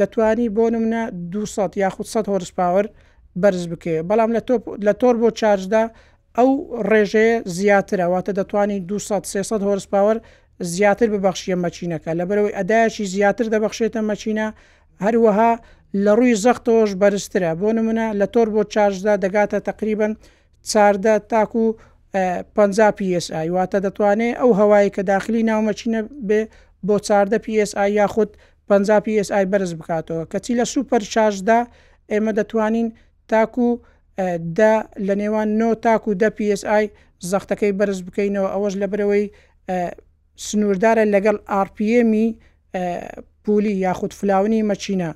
دەتوانی 0.00 0.46
بۆ 0.56 0.64
نمونە 0.74 1.00
200 1.32 1.76
یاخود 1.84 2.06
100 2.06 2.26
هۆرس 2.32 2.50
پاوەەر 2.58 2.86
بەرز 3.42 3.64
بکێ 3.72 3.96
بەڵام 4.08 4.30
لە 4.86 4.92
تۆر 5.00 5.14
بۆ 5.20 5.28
چارژدا 5.40 5.82
ئەو 6.40 6.50
ڕێژەیە 6.90 7.34
زیاترەواتە 7.56 8.32
دەتوانانی 8.38 8.78
200 8.88 9.64
هۆرس 9.66 9.86
پاوەەر 9.92 10.18
زیاتر 10.74 11.08
ببەخشیە 11.14 11.56
مەچینەکە 11.64 12.10
لە 12.18 12.24
بەرەوەی 12.28 12.56
ئەدایکی 12.58 13.04
زیاتر 13.14 13.46
دەبەخشێتە 13.54 14.00
مەچینە 14.10 14.46
هەروەها 15.04 15.52
لە 16.04 16.12
ڕووی 16.18 16.38
زەختەوەش 16.44 16.90
بەرزترە 17.00 17.52
بۆ 17.60 17.68
نمونە 17.78 18.06
لە 18.20 18.26
تۆر 18.34 18.48
بۆ 18.54 18.62
چارجدا 18.74 19.14
دەگاتە 19.24 19.58
تقریبن 19.68 20.12
چاردە 20.70 21.14
تاکو 21.32 21.64
و 22.14 22.14
50 22.56 22.94
PSI 22.98 23.46
واتە 23.56 23.78
دەتوانێت 23.86 24.36
ئەو 24.40 24.50
هەوایی 24.60 24.90
کە 24.96 25.02
داخلی 25.12 25.42
ناومەچینە 25.50 26.00
بێ 26.28 26.40
بۆ 26.86 26.94
چاردە 27.08 27.38
PSI 27.46 27.86
یاخود 28.00 28.30
50 28.68 29.02
PSI 29.06 29.44
بەرز 29.52 29.72
بکاتەوە 29.78 30.24
کەچی 30.32 30.54
لە 30.60 30.64
سوپەر 30.72 31.02
چارجدا 31.14 31.58
ئێمە 32.10 32.32
دەتوانین 32.38 32.88
تاکو 33.32 33.68
و 33.76 33.80
لە 35.06 35.14
نێوان 35.20 35.48
نۆ 35.60 35.68
تاک 35.84 36.02
و 36.08 36.12
دە 36.22 36.28
PSI 36.38 36.84
زەختەکەی 37.30 37.72
بەرز 37.78 37.98
بکەینەوە 38.06 38.48
ئەوەش 38.54 38.74
لە 38.82 38.86
برەوەی 38.92 39.24
سنووردارە 40.46 41.04
لەگەڵ 41.14 41.36
RPMی 41.66 42.26
پولی 43.44 43.74
یاخود 43.84 44.12
فلاونی 44.18 44.66
مەچینە 44.70 45.10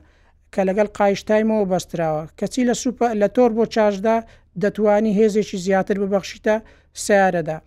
کە 0.54 0.60
لەگەڵ 0.68 0.88
قایشتایمەوە 0.98 1.68
بەستراوە 1.72 2.22
کەچی 2.38 2.62
لە 2.68 2.74
سوپ 2.82 2.98
لە 3.20 3.28
تۆر 3.36 3.50
بۆ 3.56 3.64
چاشدا 3.74 4.16
دەتوانی 4.62 5.12
هێزێکی 5.20 5.56
زیاتر 5.66 5.96
ببەخشیتە 6.02 6.54
سیارەدا. 7.04 7.58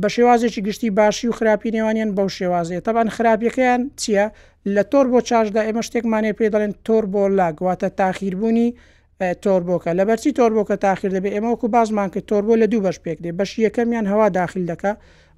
بە 0.00 0.08
شێوازێکی 0.14 0.60
گشتی 0.66 0.90
باشی 1.00 1.26
و 1.28 1.32
خراپی 1.38 1.70
نێوانیان 1.76 2.10
بەو 2.16 2.28
شێوازەیە 2.36 2.82
تەبان 2.86 3.08
خراپیەکەیان 3.16 3.82
چییە؟ 4.00 4.26
لە 4.74 4.82
تۆر 4.92 5.06
بۆ 5.12 5.18
چاشدا 5.28 5.60
ئێمە 5.66 5.82
شتێکمانێ 5.88 6.32
پێ 6.38 6.46
دەڵێن 6.54 6.72
تۆر 6.86 7.04
بۆ 7.12 7.22
لاگواتە 7.38 7.88
تاخیربوونی 8.00 8.68
تۆربۆکە 9.22 9.90
لە 9.98 10.04
بەرچی 10.08 10.30
تۆربۆکە 10.38 10.76
تاخیر 10.84 11.10
دەبێت 11.16 11.32
ئێمەوەکو 11.36 11.66
بازمان 11.74 12.08
کرد 12.12 12.26
تۆربۆ 12.30 12.54
لە 12.62 12.66
دوو 12.72 12.80
بەش 12.88 12.98
پێک 13.04 13.18
دێ 13.24 13.30
بەش 13.38 13.50
یەکەمیان 13.66 14.06
هەوا 14.12 14.28
داخل 14.40 14.62
دەکە 14.70 14.92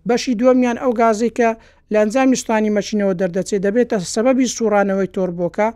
بەشی 0.08 0.32
دووەمیان 0.40 0.76
ئەو 0.82 0.92
گازی 1.02 1.30
کە 1.38 1.48
لە 1.92 1.96
ئەنجامیستانی 2.02 2.70
مەچینەوە 2.76 3.14
دەردەچێت 3.20 3.60
دەبێتە 3.66 3.96
سەبەبی 4.14 4.46
سوورانەوەی 4.56 5.10
تۆربۆکە 5.16 5.68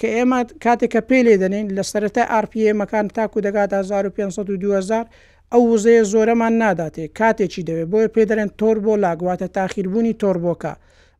کە 0.00 0.06
ئێمە 0.16 0.38
کاتێکە 0.64 1.00
پێ 1.08 1.18
لێ 1.26 1.34
دەنین 1.42 1.66
لە 1.76 1.82
سەرەتا 1.90 2.24
RPA 2.44 2.66
مەکان 2.80 3.06
تاکو 3.16 3.38
دەگات 3.46 3.70
1500 3.72 5.06
ئەو 5.52 5.62
وزەیە 5.74 6.04
زۆرەمان 6.12 6.52
ناداتێ 6.64 7.04
کاتێکی 7.18 7.62
دەوێت 7.68 7.88
بۆیە 7.92 8.08
پێدەرێن 8.16 8.50
تۆربۆ 8.60 8.92
لاگواتە 9.04 9.48
تاخیربوونی 9.56 10.12
تۆربۆکە 10.22 10.72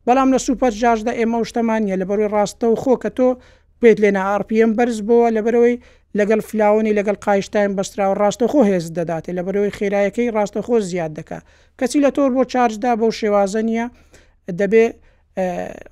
بەڵام 0.07 0.29
لە 0.35 0.39
سوپەر 0.47 0.73
جاژدا 0.83 1.13
ئێمە 1.21 1.37
شتەمانە 1.49 1.97
لە 2.01 2.05
بەروی 2.09 2.31
ڕاستە 2.35 2.67
و 2.71 2.77
خۆکە 2.83 3.11
تۆ 3.19 3.29
پێت 3.81 3.99
لێنە 4.03 4.23
RPM 4.41 4.71
بەرز 4.79 4.99
بووە 5.09 5.29
لە 5.37 5.41
بەرەوەی 5.47 5.77
لەگەڵ 6.19 6.41
فلاونی 6.51 6.93
لەگەڵ 6.99 7.17
قایشتین 7.27 7.71
بەستراوە 7.79 8.15
ڕاستەخۆ 8.23 8.61
هێز 8.71 8.87
دەداتێ 8.99 9.31
لە 9.39 9.43
بەرەوەی 9.47 9.73
خێرایەکەی 9.79 10.33
ڕاستەخۆ 10.37 10.77
زیاد 10.91 11.13
دکا 11.19 11.39
کەچی 11.79 11.99
لە 12.07 12.11
تۆر 12.17 12.31
بۆ 12.37 12.43
چارجدا 12.53 12.93
بەو 13.01 13.11
شێوازە 13.19 13.61
نیە 13.71 13.87
دەبێ 14.61 14.87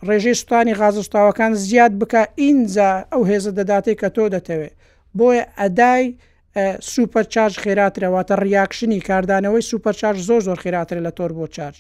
ڕێژەی 0.08 0.34
سوستانی 0.40 0.74
غازستاوەکان 0.80 1.52
زیاد 1.66 1.92
بکە 2.00 2.22
ئینجا 2.42 2.90
ئەو 3.12 3.22
هێزە 3.30 3.52
دەداتێک 3.58 3.96
کە 4.02 4.08
تۆ 4.16 4.24
دەتەوێت 4.34 4.74
بۆیە 5.18 5.44
ئەدای 5.60 6.04
سوپەرچارج 6.92 7.54
خێراترەوەتە 7.64 8.34
ریاکشنی 8.46 9.00
کاردانەوەی 9.08 9.64
سوپەرچارج 9.70 10.18
زۆر 10.28 10.40
زۆر 10.48 10.58
خێراتر 10.64 10.98
لە 11.06 11.10
تۆر 11.18 11.30
بۆ 11.38 11.44
چارج 11.56 11.78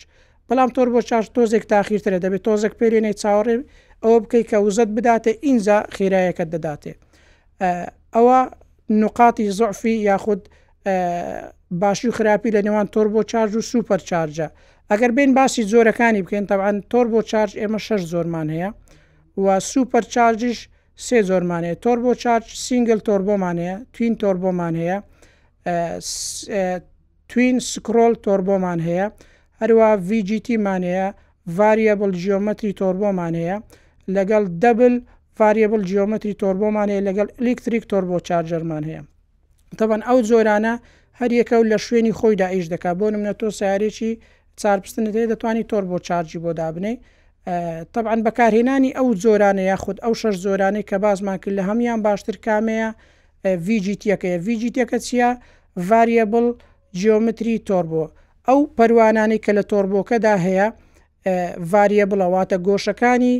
بەڵام 0.48 0.70
تۆر 0.76 0.88
بۆ 0.94 1.00
چارج 1.10 1.26
تۆزێک 1.36 1.64
تاخیرترە 1.72 2.18
دەبێت 2.24 2.42
تۆزێک 2.48 2.74
پێێنەی 2.80 3.14
چاوەڕێ 3.22 3.56
ئەوە 4.02 4.16
بکەیت 4.24 4.46
کە 4.50 4.56
وزت 4.66 4.88
بداتێ 4.96 5.32
ئینجا 5.46 5.78
خێرایەکەت 5.96 6.48
دەداتێت 6.54 7.00
ئەوە 8.14 8.38
نقاتی 8.90 9.50
زۆعفی 9.58 9.90
یاخود 10.08 10.48
باشی 11.82 12.08
و 12.08 12.12
خراپی 12.18 12.50
لە 12.56 12.60
نێوان 12.66 12.86
تۆر 12.94 13.06
بۆ 13.14 13.22
چارج 13.24 13.54
و 13.56 13.62
سوپەر 13.70 14.00
چارجە 14.10 14.48
ئەگەر 14.90 15.10
بین 15.16 15.34
باسی 15.34 15.62
زۆرەکانی 15.72 16.22
بکەین 16.24 16.46
تاعاان 16.48 16.76
تۆر 16.92 17.06
بۆ 17.12 17.20
چارج 17.30 17.50
ئێمە 17.60 17.78
شش 17.86 18.00
زۆرمان 18.12 18.48
هەیە 18.54 18.70
و 19.44 19.60
سوپەر 19.60 20.04
چارجش 20.14 20.68
سێ 21.06 21.18
زۆرمانەیە 21.28 21.76
تۆر 21.84 21.98
بۆ 22.04 22.12
چارج 22.22 22.44
سینگل 22.66 22.98
تۆربۆمانەیە 23.08 23.76
توین 23.96 24.14
تۆربۆمان 24.22 24.74
هەیە 24.82 24.98
توین 27.28 27.58
سکرۆل 27.72 28.14
تۆربۆمان 28.24 28.80
هەیە 28.88 29.06
هەروە 29.60 29.88
VGTمانەیە 30.08 31.06
ڤریبل 31.56 32.12
ژۆمەتری 32.24 32.72
تۆربۆمانەیە 32.80 33.56
لەگەڵ 34.16 34.44
دەبل 34.62 34.94
فاریبل 35.38 35.84
جیۆمەتری 35.90 36.34
تۆربۆمان 36.42 36.88
هەیە 36.90 37.02
لەگەڵ 37.08 37.28
ئەلکتریک 37.40 37.84
تۆربۆ 37.92 38.16
چارجەرمان 38.28 38.82
هەیە 38.88 39.02
تەبەن 39.78 40.00
ئەو 40.08 40.18
زۆرانە 40.30 40.74
هەریەکە 41.20 41.54
و 41.60 41.64
لە 41.72 41.78
شوێنی 41.84 42.12
خۆی 42.18 42.36
داعیش 42.40 42.66
دەکا 42.72 42.90
بۆ 42.98 43.06
منە 43.20 43.34
تۆ 43.40 43.46
سیارێکی 43.58 44.10
چارپستنت 44.60 45.08
هەیە 45.16 45.28
دەتوانانی 45.32 45.64
تۆر 45.70 45.84
بۆ 45.90 45.96
چارجی 46.06 46.38
بۆ 46.44 46.50
دابنەی 46.60 46.96
طبعاان 47.94 48.20
بەکارهێنانی 48.26 48.90
ئەو 48.98 49.08
زۆرانە 49.24 49.64
یاخود 49.72 49.96
ئەو 50.04 50.12
شەش 50.20 50.36
زۆرانەی 50.44 50.84
کە 50.90 50.96
بازمان 51.04 51.36
کرد 51.42 51.54
لە 51.58 51.62
هەمان 51.68 52.00
باشتر 52.06 52.36
کامەیە 52.46 52.88
VGتیەکەی 53.66 54.38
VGتیەکە 54.46 54.98
چیە 55.06 55.30
ڤریبل 55.88 56.46
جیۆمتری 56.98 57.56
تۆربۆ 57.68 58.04
ئەو 58.48 58.58
پەروانانی 58.78 59.38
کە 59.44 59.52
لە 59.58 59.64
تۆربۆکەدا 59.70 60.34
هەیە 60.46 60.66
ڤریبلەواتە 61.72 62.56
گۆشەکانی 62.66 63.36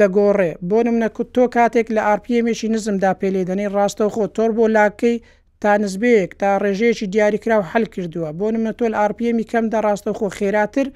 دەگۆڕێ 0.00 0.50
بۆ 0.68 0.78
نمە 0.86 1.08
تۆ 1.34 1.44
کاتێک 1.56 1.86
لە 1.96 2.00
ئارپیمێکی 2.08 2.68
نزمدا 2.74 3.12
پێلێدەنی 3.20 3.72
ڕاستەوە 3.76 4.10
خۆ 4.14 4.24
تۆر 4.36 4.50
بۆ 4.56 4.64
لاکەی 4.76 5.16
تا 5.62 5.70
نزبەیەک 5.84 6.30
تا 6.40 6.48
ڕێژەیەکی 6.62 7.06
دیاریکرااو 7.14 7.62
هەل 7.72 7.84
کردووە 7.94 8.30
بۆ 8.38 8.46
نمە 8.54 8.72
تۆل 8.78 8.92
ئارپیمی 9.00 9.44
کەم 9.50 9.64
دەڕاستە 9.72 10.10
خۆ 10.18 10.26
خێراتر 10.38 10.86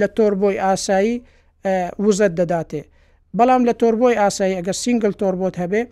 لە 0.00 0.06
تۆربۆی 0.16 0.60
ئاسایی 0.64 1.14
وزت 2.04 2.32
دەداتێ 2.38 2.82
بەڵام 3.38 3.62
لە 3.68 3.72
تۆربۆی 3.80 4.18
ئاسایی 4.22 4.56
ئەگەر 4.58 4.76
سینگل 4.82 5.12
تۆربۆت 5.20 5.54
هەبێ 5.62 5.82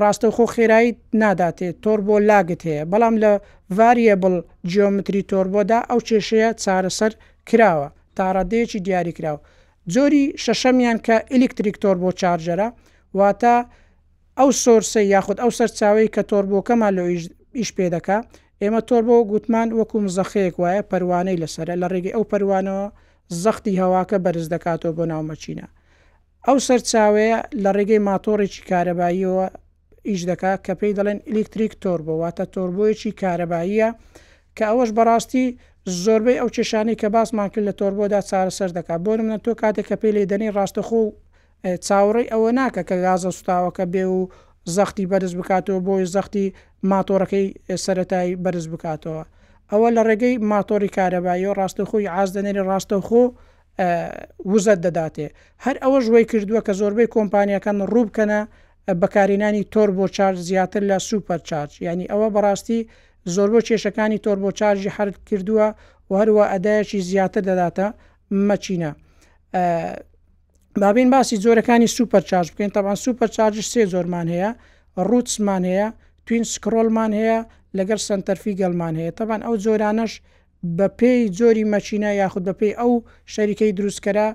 ڕاستە 0.00 0.28
خۆ 0.36 0.44
خێرایی 0.54 0.92
ناداتێ 1.22 1.68
تۆربۆ 1.84 2.16
لاگت 2.30 2.60
هەیە 2.68 2.82
بەڵام 2.92 3.14
لە 3.22 3.32
ڤریبل 3.76 4.34
جیۆمتری 4.70 5.22
تۆربۆدا 5.32 5.78
ئەو 5.90 6.00
کێشەیە 6.08 6.50
چارەسەر 6.62 7.12
کراوە 7.48 7.88
تا 8.16 8.24
ڕادەیەکی 8.36 8.78
دیاریکراوە 8.86 9.40
جۆری 9.94 10.22
شەشەمیان 10.44 10.98
کە 11.06 11.16
ئلیکتریکتۆر 11.34 11.96
بۆ 12.02 12.08
چارجەرە 12.20 12.68
واتە 13.18 13.54
ئەو 14.38 14.50
سۆرسی 14.64 15.02
یاخود 15.14 15.38
ئەو 15.42 15.50
سەرچاوی 15.58 16.08
کە 16.14 16.22
تۆربۆکەمان 16.30 16.92
لە 16.98 17.02
ئیش 17.58 17.70
پێ 17.76 17.86
دەکا 17.94 18.18
ئێمە 18.62 18.80
تۆربۆ 18.88 19.16
گوتمان 19.30 19.68
وەکوم 19.78 20.04
زەخەیەک 20.16 20.54
وایە 20.58 20.82
پەروانەی 20.90 21.40
لەسرە 21.42 21.74
لە 21.82 21.86
ڕێگەی 21.92 22.14
ئەو 22.16 22.24
پەروانەوە 22.30 22.86
زەختی 23.42 23.78
هەواکە 23.82 24.16
بەرز 24.24 24.46
دەکاتەوە 24.54 24.92
بۆ 24.98 25.04
ناومەچینە 25.10 25.66
ئەو 26.46 26.58
سەرچاوەیە 26.66 27.38
لە 27.62 27.70
ڕێگەی 27.76 28.04
ماتۆڕێکی 28.08 28.62
کارەباییەوە 28.70 29.46
ئیش 30.08 30.20
دەکا 30.30 30.52
کە 30.64 30.72
پێی 30.80 30.94
دەڵێن 30.98 31.18
ئلیکتریک 31.30 31.72
تۆربۆ 31.82 32.12
واتە 32.22 32.44
تۆربۆیەکی 32.54 33.12
کارەباییە 33.22 33.88
کە 34.56 34.64
ئەوەش 34.70 34.90
بەڕاستی 34.96 35.46
زۆربەی 35.86 36.38
ئەو 36.40 36.48
کێشانی 36.56 36.94
کە 37.00 37.08
باسمان 37.14 37.48
کرد 37.52 37.64
لە 37.68 37.72
تۆربۆدا 37.78 38.20
چارەسەر 38.30 38.70
دەکا 38.78 38.94
بۆ 39.04 39.12
منە 39.26 39.38
تۆ 39.44 39.50
کاتێک 39.62 39.86
کە 39.90 39.96
پێ 40.02 40.08
لێدەنی 40.16 40.54
ڕاستەخۆ 40.56 41.00
و 41.04 41.12
چاوەڕی 41.86 42.26
ئەوە 42.32 42.50
ناکە 42.60 42.82
کە 42.88 42.96
گازە 43.04 43.30
سوتاوەکە 43.38 43.84
بێ 43.94 44.04
و 44.16 44.20
زەختی 44.76 45.06
بەرز 45.10 45.32
بکاتەوە 45.38 45.80
بۆی 45.86 46.04
زەختی 46.14 46.46
ماتۆڕەکەی 46.92 47.46
سەتایی 47.84 48.36
بەرز 48.44 48.66
بکاتەوە 48.72 49.22
ئەوە 49.70 49.88
لە 49.96 50.02
ڕێگەی 50.08 50.34
ماتۆری 50.52 50.94
کارەبایی 50.96 51.46
و 51.50 51.54
ڕاستەخۆی 51.60 52.10
ئازدەنێری 52.14 52.66
ڕاستەخۆ 52.70 53.22
وزت 54.50 54.78
دەداتێ 54.86 55.28
هەر 55.64 55.76
ئەوە 55.82 55.98
ژوەی 56.06 56.24
کردووە 56.30 56.60
کە 56.66 56.72
زۆربەی 56.80 57.10
کۆمپانیەکان 57.14 57.76
ڕووبکەنە 57.92 58.40
بەکارینانی 59.02 59.62
تۆر 59.72 59.88
بۆ 59.96 60.04
چارج 60.16 60.38
زیاتر 60.48 60.82
لە 60.90 60.96
سوپەر 61.08 61.40
چارج 61.48 61.72
ینی 61.88 62.06
ئەوە 62.12 62.28
بەڕاستی 62.34 62.80
زۆربە 63.34 63.60
کێشەکانی 63.66 64.18
تۆر 64.24 64.38
بۆ 64.42 64.50
چارژی 64.58 64.90
حرد 64.96 65.16
کردووە 65.28 65.66
و 66.10 66.12
هەروە 66.20 66.44
ئەدایەکی 66.52 66.98
زیاتر 67.10 67.42
دەداتە 67.48 67.86
مەچینە 68.48 68.90
بابین 70.82 71.08
باسی 71.14 71.36
زۆرەکانی 71.44 71.88
سوپەر 71.96 72.20
چارج 72.30 72.48
بکەین 72.52 72.70
تاوان 72.76 72.96
سوپەر 73.04 73.28
چارجش 73.36 73.66
سێ 73.74 73.82
زۆرمان 73.94 74.26
هەیە 74.34 74.50
ڕوتسمان 75.08 75.64
هەیە 75.70 75.88
توین 76.26 76.44
سکرۆلمان 76.54 77.12
هەیە 77.18 77.38
لەگەر 77.78 77.98
سنتەرفی 78.08 78.52
گەلمان 78.60 78.94
هەیە 79.00 79.12
تاوان 79.18 79.40
ئەو 79.46 79.54
زۆرانەش 79.64 80.12
بە 80.76 80.86
پێی 80.98 81.20
زۆری 81.38 81.64
مەچینە 81.74 82.10
یاخود 82.20 82.42
بە 82.48 82.54
پێی 82.60 82.72
ئەو 82.80 82.92
شەریکەی 83.34 83.72
دروستکەرە 83.78 84.28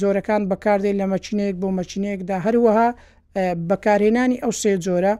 زۆرەکان 0.00 0.42
بەکاردێ 0.50 0.92
لە 1.00 1.06
مەچینەیەک 1.12 1.54
بۆ 1.62 1.68
مەچینەیەکدا 1.78 2.36
هەروەها 2.46 2.88
بەکارهێنانی 3.68 4.38
ئەو 4.42 4.52
سێ 4.62 4.72
جۆرە 4.84 5.14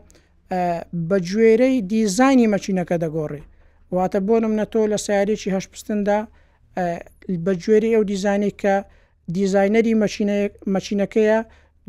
بە 1.09 1.19
گوێرەی 1.31 1.77
دیزانی 1.93 2.51
مەچینەکە 2.55 2.97
دەگۆڕێ 3.03 3.43
واتە 3.97 4.19
بۆ 4.27 4.37
نمە 4.45 4.65
تۆ 4.73 4.81
لە 4.93 4.99
سیارێکی 5.07 5.51
هەش 5.57 5.65
پستندا 5.73 6.19
بە 7.45 7.53
گوێری 7.63 7.91
ئەو 7.97 8.05
دیزانی 8.11 8.53
کە 8.61 8.75
دیزایەری 9.37 9.95
مەچینەکەیە 10.75 11.39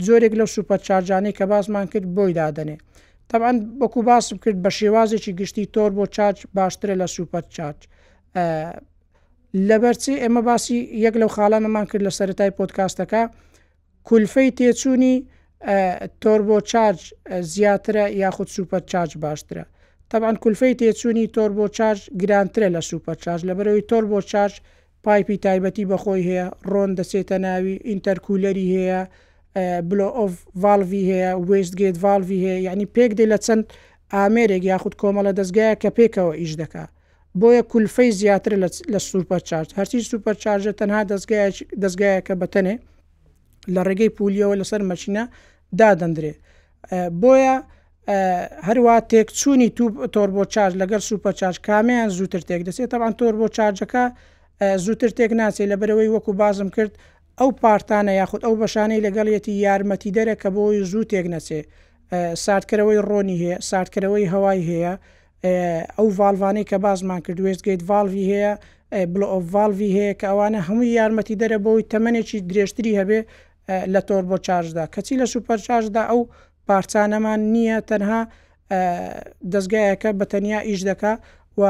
زۆرێک 0.05 0.33
لەو 0.39 0.47
سوپەرچارجانەی 0.55 1.33
کە 1.37 1.43
بازمان 1.51 1.85
کرد 1.91 2.07
بۆی 2.17 2.33
دادنێ 2.39 2.77
تەبان 3.29 3.55
بەکو 3.79 3.99
باسم 4.09 4.35
کرد 4.43 4.57
بە 4.63 4.69
شێوازێکی 4.77 5.31
گشتی 5.39 5.65
تۆر 5.75 5.91
بۆ 5.97 6.03
چارج 6.15 6.37
باشترە 6.57 6.95
لە 7.01 7.07
سوپەر 7.15 7.43
چارج 7.55 7.79
لەبەرچی 9.69 10.13
ئێمە 10.23 10.41
باسی 10.47 10.79
یەک 11.05 11.15
لەو 11.21 11.29
خاڵانەمان 11.35 11.85
کرد 11.91 12.03
لە 12.07 12.11
سەرای 12.17 12.51
پۆتکاستەکە 12.57 13.23
کولفەی 14.07 14.51
تێچوونی 14.57 15.15
تۆربۆ 16.21 16.61
چارج 16.61 17.13
زیاترە 17.41 18.09
یاخود 18.11 18.47
سوپەر 18.47 18.79
چارج 18.91 19.11
باشترە 19.25 19.63
تەبان 20.09 20.35
کولفەی 20.43 20.75
تێچوونی 20.79 21.27
تۆربۆ 21.35 21.67
چارج 21.77 21.99
گرانترە 22.21 22.69
لە 22.75 22.79
سوپەر 22.89 23.15
چارج 23.23 23.41
لە 23.49 23.53
بەرەوەی 23.57 23.85
تۆربۆ 23.91 24.19
چارج 24.31 24.53
پایپی 25.03 25.37
تایبەتی 25.45 25.85
بەخۆی 25.91 26.23
هەیە 26.29 26.45
ڕۆن 26.73 26.91
دەسێتە 26.99 27.37
ناوی 27.45 27.75
ئینتەرکولەری 27.89 28.67
هەیە 28.75 29.01
بلۆ 29.89 30.07
ئۆف 30.19 30.33
ڤالوی 30.63 31.05
هەیە 31.11 31.29
وستگیت 31.49 31.95
ڤالوی 32.03 32.39
هەیە 32.45 32.57
یعنی 32.67 32.85
پێک 32.95 33.11
دێ 33.19 33.25
لە 33.33 33.37
چەند 33.45 33.63
ئامێرێک 34.15 34.63
یاخود 34.71 34.93
کۆمەڵە 35.01 35.31
دەستگایە 35.39 35.75
کە 35.81 35.89
پێکەوە 35.97 36.33
ئیش 36.41 36.53
دکا 36.61 36.83
بۆیە 37.39 37.61
کولفەی 37.71 38.11
زیاتر 38.21 38.53
لە 38.93 38.99
سوپەر 39.09 39.41
چارج 39.49 39.69
هەرچی 39.77 40.07
سوپەر 40.11 40.35
چارجە 40.43 40.71
تەنها 40.79 41.01
دەستگایە 41.83 42.19
کە 42.27 42.33
بەتەنێ 42.41 42.75
لە 43.73 43.81
ڕێگەی 43.87 44.11
پولیەوە 44.17 44.55
لەسەر 44.61 44.81
مەچینە 44.89 45.23
دادەندرێ 45.77 46.33
بۆیە 47.21 47.55
هەروە 48.67 48.95
تێکچوونی 49.11 49.69
تو 49.77 49.83
تۆر 50.15 50.29
بۆ 50.35 50.43
چارج 50.53 50.73
لەگەر 50.81 51.01
سوپە 51.07 51.31
چارج 51.39 51.57
کامیان 51.67 52.09
زووتر 52.17 52.41
تێک 52.49 52.61
دەسێت 52.69 52.89
تەوان 52.93 53.13
تۆر 53.19 53.33
بۆ 53.39 53.47
چارجەکە 53.57 54.03
زووتر 54.85 55.09
تێک 55.17 55.31
ناچێت 55.39 55.69
لە 55.71 55.75
بەرەوەی 55.81 56.09
وەکو 56.15 56.31
بازم 56.41 56.69
کرد 56.75 56.93
ئەو 57.39 57.49
پارتانە 57.61 58.13
یاخود 58.19 58.41
ئەو 58.45 58.53
بەشانەی 58.61 59.03
لەگەڵیەتی 59.05 59.53
یارمەتی 59.65 60.11
دەرە 60.17 60.35
کە 60.41 60.49
بۆی 60.57 60.83
زوو 60.91 61.09
تێک 61.11 61.25
نەچێ 61.33 61.61
ساردکەرەوەی 62.45 62.99
ڕۆنی 63.09 63.37
هەیە 63.41 63.57
ساردکەرەوەی 63.69 64.27
هەوای 64.33 64.61
هەیە 64.69 64.93
ئەو 65.97 66.07
ڤالوانەی 66.17 66.65
کە 66.69 66.75
بازمان 66.85 67.21
کرد 67.25 67.39
وێستگەیت 67.45 67.81
ڤالوی 67.89 68.25
هەیە 68.31 68.51
بلۆڤالوی 69.13 69.91
هەیە 69.97 70.13
کە 70.19 70.25
ئەوانە 70.31 70.59
هەمووی 70.67 70.95
یارمەتی 70.99 71.35
دەرە 71.41 71.57
بۆی 71.65 71.83
تەمەێکی 71.93 72.37
درێژتری 72.49 72.93
هەبێ 72.99 73.19
لە 73.93 74.01
تۆر 74.09 74.23
بۆ 74.29 74.37
چارجدا 74.47 74.83
کەچی 74.95 75.13
لە 75.21 75.25
سوپەرچارجدا 75.33 76.01
ئەو 76.09 76.19
پارچانەمان 76.69 77.39
نییە 77.53 77.77
تەنها 77.89 78.21
دەستگایەکە 79.53 80.09
بە 80.19 80.25
تەنیا 80.33 80.59
ئیش 80.69 80.81
دەکا 80.89 81.13
و 81.59 81.61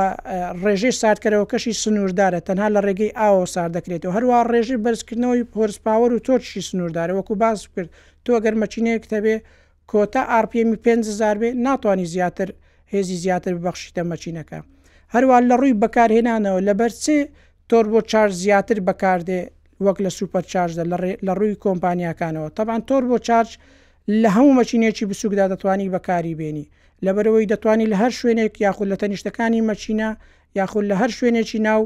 ڕێژەی 0.64 0.94
ساردکەرەوە 1.02 1.46
کەشی 1.52 1.74
سنووردارە 1.84 2.40
تەنها 2.48 2.68
لە 2.76 2.80
ڕێگەی 2.88 3.12
ئاوە 3.20 3.46
سار 3.54 3.70
دەکرێت 3.78 4.02
و 4.06 4.10
هەروە 4.18 4.38
ڕێژی 4.52 4.78
بەرزکردنەوەی 4.86 5.44
پۆرسپاوەر 5.54 6.12
و 6.14 6.24
تۆچشی 6.28 6.62
سنووردارە 6.70 7.14
وەکو 7.20 7.34
باز 7.44 7.60
کرد 7.74 7.90
تۆ 8.26 8.32
گەرمەچینەیەک 8.46 9.04
دەبێ 9.14 9.36
کۆتا 9.92 10.22
ئارپمی 10.32 10.78
5زار 10.86 11.36
بێ 11.42 11.50
ناتوانانی 11.66 12.08
زیاتر 12.16 12.50
هێزی 12.94 13.18
زیاتر 13.24 13.54
بەخشیتە 13.66 14.04
مەچینەکە 14.12 14.60
هەروە 15.14 15.38
لە 15.50 15.56
ڕووی 15.62 15.80
بەکارهێنانەوە 15.84 16.60
لەبەر 16.68 16.92
چێ 17.04 17.18
تۆر 17.70 17.86
بۆ 17.92 18.00
چار 18.12 18.30
زیاتر 18.42 18.78
بەکاردێ 18.88 19.42
وەک 19.86 19.98
لە 20.06 20.10
سوپەر 20.20 20.44
چارجدە 20.54 20.84
لە 21.28 21.34
ڕووی 21.40 21.58
کۆمپانیاکانەوە 21.66 22.48
تەبان 22.58 22.82
تۆر 22.90 23.04
بۆ 23.10 23.18
چارج 23.28 23.50
لە 24.22 24.30
هەموو 24.36 24.54
مەچینێکی 24.60 25.06
بسوکدا 25.10 25.46
دەتوانی 25.54 25.88
بەکاری 25.96 26.38
بێنی 26.40 26.66
لەبەرەوەی 27.06 27.50
دەتوانی 27.54 27.88
لە 27.92 27.96
هەر 28.02 28.12
شوێنێک 28.20 28.54
یاخود 28.66 28.88
لە 28.94 28.98
تەنیشتەکانی 29.02 29.62
مەچینە 29.72 30.10
یاخود 30.60 30.86
لە 30.92 30.96
هەر 31.02 31.12
شوێنێکی 31.20 31.60
ناو 31.70 31.82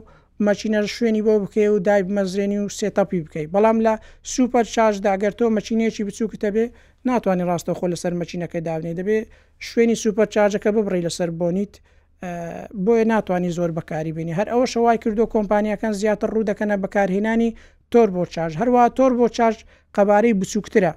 مەچینە 0.47 0.79
شوێنی 0.97 1.21
بۆ 1.27 1.33
بکەی 1.43 1.67
و 1.73 1.79
دای 1.88 2.03
مەزرێنی 2.17 2.59
و 2.63 2.67
سێتەپی 2.79 3.19
بکەیت 3.25 3.50
بەڵام 3.55 3.77
لە 3.85 3.93
سوپەر 4.33 4.65
چارجداگەر 4.75 5.31
تۆ 5.39 5.45
مەچینێکی 5.57 6.03
بچووکتە 6.07 6.50
بێ 6.55 6.65
ناتوانانی 7.09 7.45
ڕاستەخۆ 7.50 7.85
لەسەر 7.93 8.13
مەچینەکە 8.21 8.59
دابنی 8.67 8.93
دەبێ 9.00 9.17
شوێنی 9.69 9.95
سوپەر 10.03 10.27
چارجەکە 10.35 10.69
ببڕی 10.75 11.01
لەسەر 11.07 11.29
بۆنیت 11.39 11.74
بۆیە 12.85 13.05
ناتوانانی 13.13 13.51
زۆر 13.57 13.72
بەکاری 13.77 14.11
بینی 14.18 14.33
هەر 14.39 14.48
ئەوە 14.51 14.65
شەوای 14.74 14.98
کردو 15.03 15.25
کۆمپانیەکان 15.35 15.94
زیاتر 16.01 16.29
ڕوو 16.35 16.46
دەکەنە 16.50 16.75
بەکارهێنانی 16.83 17.50
تۆر 17.94 18.10
بۆ 18.16 18.24
چاژ 18.34 18.51
هەروە 18.62 18.82
تۆر 18.98 19.12
بۆ 19.20 19.27
چاژ 19.38 19.56
قەبارەی 19.98 20.34
بچووکترە 20.42 20.92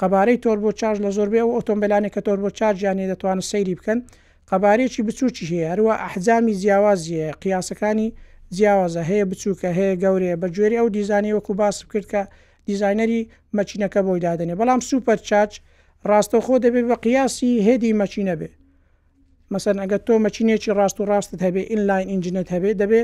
قەبارەی 0.00 0.36
تۆر 0.44 0.56
بۆ 0.64 0.70
چاژ 0.80 0.96
لە 1.04 1.10
زۆربەی 1.16 1.42
ئەو 1.42 1.50
ئۆتۆمبیلانی 1.58 2.10
کە 2.14 2.20
تۆر 2.26 2.38
بۆ 2.44 2.48
چاژیانێ 2.58 3.04
دەتوانن 3.12 3.44
سەیری 3.50 3.74
بکەن 3.78 3.98
قەبارەیەکی 4.50 5.02
بچووکی 5.08 5.44
هەیە 5.50 5.66
هەروە 5.72 5.92
ئەحزامی 6.02 6.54
جیاوازیە 6.62 7.26
قیاسەکانی 7.42 8.08
جیاوازە 8.56 9.02
هەیە 9.10 9.24
بچووکە 9.30 9.68
هەیە 9.78 9.94
گەورەیە 10.02 10.34
بەگوێری 10.42 10.76
ئەو 10.80 10.88
دیزانی 10.96 11.32
وەکو 11.36 11.52
باس 11.60 11.76
کرد 11.92 12.06
کە 12.12 12.20
دیزایەری 12.68 13.20
مەچینەکە 13.58 14.00
بۆی 14.06 14.20
دادنێ 14.26 14.54
بەڵام 14.60 14.80
سوپەر 14.88 15.18
چاچ 15.28 15.52
ڕاستەخۆ 16.10 16.56
دەبێت 16.64 16.84
بە 16.90 16.96
قیاسی 17.04 17.50
هێدی 17.66 17.92
مەچینە 18.00 18.34
بێ 18.40 18.50
مەسەر 19.52 19.74
ئەگە 19.82 19.98
تۆ 20.06 20.14
مەچینێکی 20.24 20.70
ڕاست 20.78 20.96
و 21.00 21.04
ڕاستت 21.10 21.40
هەبێ 21.46 21.62
ئینلاین 21.70 22.06
ئینجینەت 22.12 22.48
هەبێ 22.54 22.70
دەبێ 22.82 23.02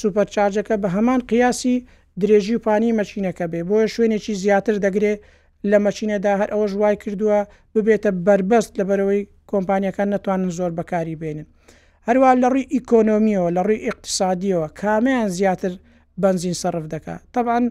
سوپەر 0.00 0.26
چارجەکە 0.34 0.74
بە 0.82 0.88
هەمان 0.96 1.20
قیاسی 1.30 1.76
درێژی 2.22 2.54
و 2.56 2.62
پانی 2.66 2.92
مەچینەکە 3.00 3.44
بێ 3.52 3.60
بۆیە 3.68 3.88
شوێنێکی 3.94 4.34
زیاتر 4.42 4.76
دەگرێ 4.86 5.14
لە 5.70 5.78
مەچینەدا 5.86 6.32
هەر 6.40 6.48
ئەوە 6.52 6.66
ژوای 6.72 6.96
کردووە 7.02 7.38
ببێتە 7.74 8.10
بربەست 8.26 8.72
لە 8.78 8.84
بەرەوەی 8.88 9.22
کۆمپانیەکان 9.50 10.08
نتوانن 10.14 10.50
زۆر 10.58 10.70
بەکاری 10.78 11.16
بێنن 11.22 11.46
هەروە 12.08 12.30
لە 12.42 12.46
ڕووی 12.52 12.68
ئیکۆنۆمیەوە 12.74 13.48
لە 13.56 13.60
ڕووی 13.66 13.80
اقتصادیەوە 13.90 14.66
کامیان 14.80 15.28
زیاتر 15.38 15.72
بنزین 16.22 16.54
سرف 16.62 16.84
دەکات 16.94 17.20
طبعاان 17.34 17.64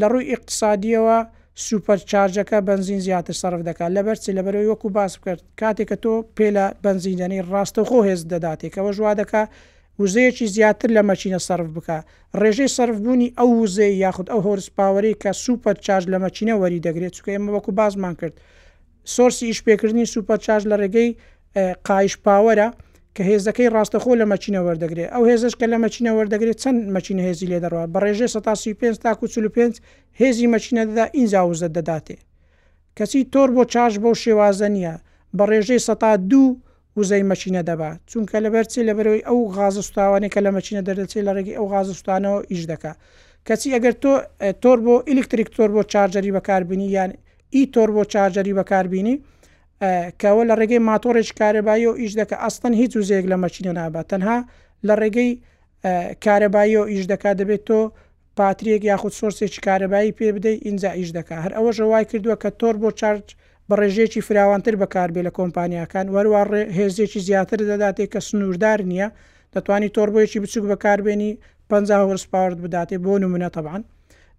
لە 0.00 0.06
ڕووی 0.12 0.26
اقتصادیەوە 0.34 1.18
سوپەرچارجەکە 1.66 2.58
بنزین 2.68 3.00
زیاتر 3.06 3.34
سرف 3.42 3.60
دەکات 3.68 3.90
لە 3.96 4.00
بەرچی 4.06 4.30
لە 4.36 4.42
بەرەوەی 4.46 4.68
وەکو 4.72 4.88
باس 4.98 5.12
کرد 5.24 5.42
کاتێککە 5.60 5.96
تۆ 6.04 6.12
پێ 6.36 6.48
لە 6.56 6.64
بنزیندەی 6.84 7.42
ڕاستەخۆ 7.52 7.98
هێز 8.08 8.20
دەداتێکەوە 8.32 8.90
ژوا 8.96 9.12
دەکات 9.20 9.48
وزەیەکی 10.02 10.46
زیاتر 10.54 10.88
لە 10.96 11.02
مەچینە 11.10 11.38
سرف 11.48 11.68
بکە 11.76 11.98
ڕێژەی 12.40 12.70
سرفبوونی 12.76 13.28
ئەو 13.38 13.48
وزەیە 13.64 13.94
یاخود 14.04 14.26
ئەو 14.32 14.40
هۆرسپاوەری 14.46 15.14
کە 15.22 15.30
سوپەر 15.44 15.76
چاژ 15.86 16.02
لە 16.12 16.18
مەچینە 16.24 16.54
وەری 16.60 16.80
دەگرێت 16.86 17.12
چکە 17.18 17.30
ئمە 17.36 17.50
وەکو 17.54 17.70
بازمان 17.80 18.14
کرد 18.20 18.34
سۆرسی 19.14 19.44
ئیشپێکردنی 19.50 20.06
سوپەر 20.14 20.38
چاژ 20.46 20.62
لە 20.70 20.76
ڕێگەی 20.82 21.10
قایش 21.88 22.14
پاوەرە 22.24 22.68
کە 23.14 23.22
هێزەکەی 23.30 23.68
ڕاستەخۆ 23.74 24.12
لە 24.20 24.26
مەچینە 24.32 24.60
وەردەگرێت 24.66 25.08
ئەو 25.14 25.22
هێزشکە 25.30 25.66
لە 25.72 25.76
مەچینە 25.84 26.10
وەردەگرێت 26.18 26.58
چەند 26.62 26.80
مەچینە 26.96 27.22
هێزی 27.28 27.46
لێ 27.52 27.58
دەڕوە 27.64 27.84
بە 27.92 27.98
ڕێژێ 28.04 28.26
5 28.80 28.98
تاکو 29.04 29.26
5 29.54 29.80
هێزی 30.20 30.46
مەچینە 30.54 30.82
دەدا 30.90 31.06
ئینجا 31.16 31.42
وزە 31.50 31.68
دەداتێ 31.76 32.16
کەسی 32.96 33.20
تۆر 33.32 33.48
بۆ 33.56 33.62
چاش 33.72 33.92
بۆ 34.02 34.10
شێوازە 34.22 34.68
نییە 34.74 34.94
بە 35.36 35.44
ڕێژەی 35.50 35.80
سە 35.86 35.94
دو 36.30 36.44
وزەی 36.98 37.22
مەچینە 37.30 37.62
دەبا 37.70 37.90
چونکە 38.10 38.36
لەبەر 38.46 38.64
چی 38.72 38.82
لەبەرەوەی 38.88 39.22
ئەو 39.28 39.38
غازستاوانێک 39.56 40.30
کە 40.34 40.40
لە 40.46 40.50
مەچینە 40.56 40.82
دەردەچێت 40.88 41.24
لە 41.28 41.32
ڕێگەی 41.36 41.56
ئەو 41.58 41.66
غازستانەوە 41.74 42.38
ئیش 42.52 42.62
دکا 42.72 42.92
کەچی 43.46 43.68
ئەگەر 43.76 43.94
تۆ 44.02 44.12
تۆر 44.62 44.78
بۆ 44.84 44.94
ئلیکتریک 45.10 45.48
تۆر 45.56 45.70
بۆ 45.74 45.80
چارجەری 45.92 46.30
بەکاربیانی 46.36 46.88
یان 46.96 47.10
ئی 47.54 47.62
تۆر 47.74 47.88
بۆ 47.94 48.02
چارجەری 48.12 48.52
بەکاربیانی 48.58 49.14
کەەوە 50.20 50.42
لە 50.50 50.54
ڕێگەی 50.60 50.80
ماتۆڕێک 50.88 51.28
کارەبایی 51.40 51.86
و 51.90 51.92
ئیش 52.02 52.12
دەکە 52.20 52.36
ئەستن 52.44 52.72
هیچ 52.80 52.92
وزەیەک 53.00 53.26
لە 53.32 53.36
مەچینە 53.42 53.72
نابات 53.78 54.06
تەنها 54.12 54.38
لە 54.86 54.94
ڕێگەی 55.00 55.30
کارەبایی 56.24 56.76
و 56.80 56.84
ئیش 56.92 57.04
دەکا 57.12 57.30
دەبێت 57.40 57.62
تۆ 57.68 57.80
پاتریەک 58.38 58.82
یاخود 58.90 59.12
سۆرسێکی 59.20 59.60
کارەبایی 59.66 60.12
پێ 60.18 60.28
بدەی 60.36 60.56
ئینجا 60.66 60.90
ئیش 61.00 61.10
دەکا 61.18 61.36
هەر 61.44 61.52
ئەوە 61.56 61.70
ژەوای 61.78 62.04
کردووە 62.10 62.36
کە 62.42 62.48
تۆر 62.60 62.74
بۆ 62.82 62.88
چارج 63.00 63.26
بە 63.70 63.74
ڕێژێکی 63.80 64.20
فراوانتر 64.28 64.74
بەکاربێ 64.82 65.20
لە 65.28 65.32
کۆمپانیەکان 65.38 66.06
وەروە 66.14 66.42
هێزێکی 66.78 67.20
زیاتر 67.28 67.60
دەداتێ 67.70 68.04
کە 68.12 68.20
سنووردار 68.28 68.78
نییە 68.90 69.08
دەتوانی 69.54 69.92
تۆربۆیەکی 69.96 70.38
بچوک 70.44 70.64
بەکاربێنی 70.72 71.30
50 71.70 72.00
هۆرسپاورد 72.08 72.58
بداتێ 72.64 72.96
بۆ 73.04 73.12
نمونە 73.24 73.48
تەبان 73.56 73.82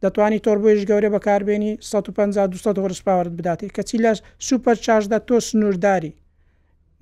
دەتوانی 0.04 0.40
تۆربۆیش 0.48 0.82
گەورە 0.90 1.10
بەکاربێنی 1.16 1.72
150 1.82 2.76
هۆرسپاورد 2.84 3.32
بداتێ 3.40 3.68
کەچی 3.78 3.98
لە 4.06 4.12
سوپەر 4.48 4.76
چاشدا 4.86 5.18
تۆ 5.28 5.36
سنوورداری 5.50 6.12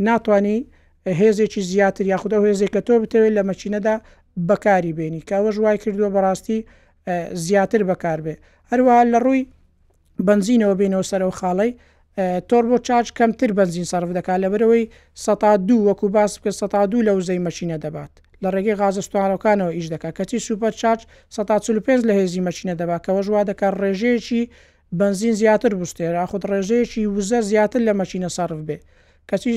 ناتانی 0.07 0.57
هێزێکی 1.19 1.61
زیاتر 1.71 2.05
یاخدا 2.13 2.37
هێزێک 2.45 2.71
کە 2.75 2.81
تۆ 2.87 2.93
بتەوێت 3.03 3.33
لە 3.37 3.43
مەچینەدا 3.49 3.95
بەکاری 4.49 4.91
بێنی 4.97 5.21
کەەوە 5.29 5.49
ژوای 5.55 5.77
کردووە 5.83 6.09
بەڕاستی 6.15 6.59
زیاتر 7.45 7.81
بەکاربێ 7.89 8.35
هەروە 8.71 8.93
لە 9.13 9.19
ڕووی 9.25 9.41
بنزینەوە 10.27 10.75
بینەوە 10.81 11.05
سەرەوە 11.11 11.35
خاڵی 11.41 11.71
تۆربۆ 12.17 12.77
چاچ 12.87 13.11
کەمتر 13.17 13.51
بنزین 13.53 13.83
سرف 13.91 14.09
دەکات 14.17 14.39
لە 14.43 14.49
برەوەی 14.53 14.89
سە 15.23 15.33
دو 15.67 15.77
وەکو 15.89 16.07
باس 16.15 16.31
بکە 16.39 16.51
سە 16.59 16.67
دو 16.91 16.99
لە 17.07 17.11
وزەی 17.19 17.39
مەچینە 17.47 17.77
دەبات 17.85 18.11
لە 18.43 18.49
ڕێگەی 18.55 18.75
غازستوانەکانەوە 18.81 19.71
ئیش 19.77 19.87
دەکات 19.93 20.13
کەچی 20.19 20.39
سوپەر 20.47 20.73
چاچ 20.81 21.01
5 21.85 22.05
لە 22.07 22.13
هێزی 22.19 22.41
مەچینە 22.47 22.73
دەبات 22.81 23.01
کەەوە 23.05 23.21
ژوا 23.27 23.41
دەکات 23.51 23.73
ڕێژەیەکی 23.81 24.41
بنزین 24.99 25.33
زیاتر 25.41 25.71
بستێرا 25.81 26.25
خود 26.31 26.43
ڕێژەیەکی 26.51 27.03
وزە 27.17 27.39
زیاتر 27.49 27.79
لە 27.87 27.93
مەچینە 27.99 28.29
سرف 28.37 28.59
بێ 28.67 28.77
کەچی 29.29 29.51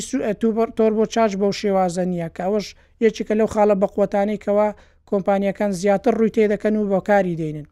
تۆربۆ 0.79 1.05
چاچ 1.15 1.33
بەو 1.41 1.53
شێوازە 1.61 2.05
نییە 2.12 2.29
کە 2.37 2.43
ئەوش 2.49 2.67
یەکێکە 3.05 3.35
لەو 3.41 3.49
خاڵە 3.55 3.75
بەقوتانی 3.83 4.38
کەەوە 4.45 4.69
کۆمپانیەکان 5.11 5.71
زیاتر 5.81 6.12
ڕووی 6.19 6.35
تێ 6.37 6.45
دەکەن 6.53 6.75
و 6.77 6.85
بۆکاری 6.93 7.35
دێنن 7.41 7.67